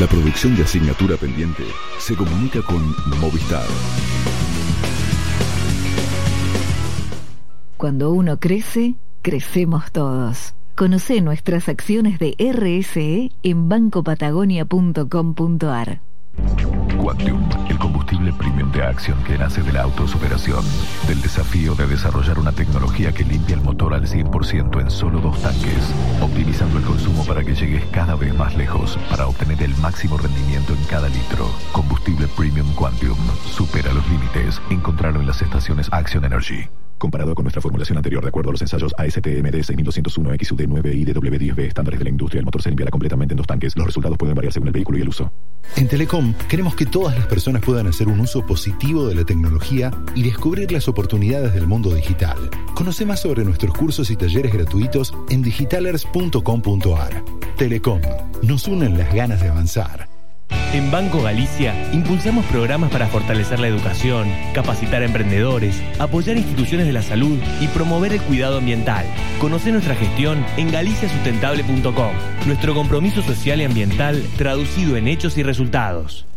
La 0.00 0.06
producción 0.06 0.54
de 0.54 0.62
asignatura 0.62 1.16
pendiente 1.16 1.64
se 1.98 2.14
comunica 2.14 2.62
con 2.62 2.94
Movistar. 3.20 3.66
Cuando 7.76 8.12
uno 8.12 8.38
crece, 8.38 8.94
crecemos 9.22 9.90
todos. 9.90 10.54
Conoce 10.76 11.20
nuestras 11.20 11.68
acciones 11.68 12.20
de 12.20 12.36
RSE 12.38 13.32
en 13.42 13.68
bancopatagonia.com.ar. 13.68 16.00
Quantum, 17.00 17.48
el 17.68 17.78
combustible 17.78 18.32
premium 18.32 18.70
de 18.72 18.82
acción 18.82 19.22
que 19.24 19.38
nace 19.38 19.62
de 19.62 19.72
la 19.72 19.82
autosuperación, 19.82 20.64
del 21.06 21.20
desafío 21.20 21.74
de 21.74 21.86
desarrollar 21.86 22.38
una 22.38 22.52
tecnología 22.52 23.12
que 23.12 23.24
limpia 23.24 23.56
el 23.56 23.62
motor 23.62 23.94
al 23.94 24.06
100% 24.06 24.80
en 24.80 24.90
solo 24.90 25.20
dos 25.20 25.40
tanques, 25.40 25.92
optimizando 26.20 26.78
el 26.78 26.84
consumo 26.84 27.24
para 27.24 27.37
cada 27.98 28.14
vez 28.14 28.32
más 28.32 28.54
lejos 28.54 28.96
para 29.10 29.26
obtener 29.26 29.60
el 29.60 29.76
máximo 29.78 30.16
rendimiento 30.16 30.72
en 30.72 30.84
cada 30.84 31.08
litro. 31.08 31.50
Combustible 31.72 32.28
premium 32.28 32.72
Quantum 32.76 33.18
supera 33.44 33.92
los 33.92 34.08
límites. 34.08 34.62
Encontrarlo 34.70 35.18
en 35.18 35.26
las 35.26 35.42
estaciones 35.42 35.88
Action 35.90 36.24
Energy. 36.24 36.68
Comparado 36.98 37.34
con 37.34 37.44
nuestra 37.44 37.62
formulación 37.62 37.96
anterior, 37.96 38.22
de 38.22 38.28
acuerdo 38.28 38.50
a 38.50 38.52
los 38.52 38.60
ensayos 38.60 38.92
ASTMD 38.98 39.62
6201 39.62 40.30
XUD9 40.30 40.94
y 40.94 41.04
DW10B 41.06 41.60
estándares 41.60 42.00
de 42.00 42.04
la 42.04 42.10
industria, 42.10 42.40
el 42.40 42.44
motor 42.44 42.60
se 42.60 42.70
limpiará 42.70 42.90
completamente 42.90 43.34
en 43.34 43.36
dos 43.36 43.46
tanques. 43.46 43.76
Los 43.76 43.86
resultados 43.86 44.18
pueden 44.18 44.34
variar 44.34 44.52
según 44.52 44.68
el 44.68 44.74
vehículo 44.74 44.98
y 44.98 45.02
el 45.02 45.08
uso. 45.08 45.32
En 45.76 45.86
Telecom 45.86 46.34
queremos 46.48 46.74
que 46.74 46.86
todas 46.86 47.16
las 47.16 47.26
personas 47.26 47.62
puedan 47.62 47.86
hacer 47.86 48.08
un 48.08 48.18
uso 48.20 48.44
positivo 48.44 49.06
de 49.06 49.14
la 49.14 49.24
tecnología 49.24 49.92
y 50.14 50.22
descubrir 50.22 50.72
las 50.72 50.88
oportunidades 50.88 51.54
del 51.54 51.66
mundo 51.66 51.94
digital. 51.94 52.50
Conoce 52.74 53.06
más 53.06 53.20
sobre 53.20 53.44
nuestros 53.44 53.74
cursos 53.74 54.10
y 54.10 54.16
talleres 54.16 54.52
gratuitos 54.52 55.14
en 55.30 55.42
digitalers.com.ar. 55.42 57.24
Telecom, 57.56 58.00
nos 58.42 58.66
unen 58.66 58.98
las 58.98 59.14
ganas 59.14 59.40
de 59.40 59.48
avanzar. 59.48 60.17
En 60.74 60.90
Banco 60.90 61.22
Galicia 61.22 61.74
impulsamos 61.94 62.44
programas 62.44 62.90
para 62.90 63.06
fortalecer 63.06 63.58
la 63.58 63.68
educación, 63.68 64.28
capacitar 64.52 65.00
a 65.00 65.06
emprendedores, 65.06 65.82
apoyar 65.98 66.36
instituciones 66.36 66.86
de 66.86 66.92
la 66.92 67.00
salud 67.00 67.38
y 67.62 67.68
promover 67.68 68.12
el 68.12 68.20
cuidado 68.20 68.58
ambiental. 68.58 69.06
Conoce 69.40 69.72
nuestra 69.72 69.94
gestión 69.94 70.44
en 70.58 70.70
galiciasustentable.com. 70.70 72.12
Nuestro 72.46 72.74
compromiso 72.74 73.22
social 73.22 73.62
y 73.62 73.64
ambiental 73.64 74.22
traducido 74.36 74.98
en 74.98 75.08
hechos 75.08 75.38
y 75.38 75.42
resultados. 75.42 76.27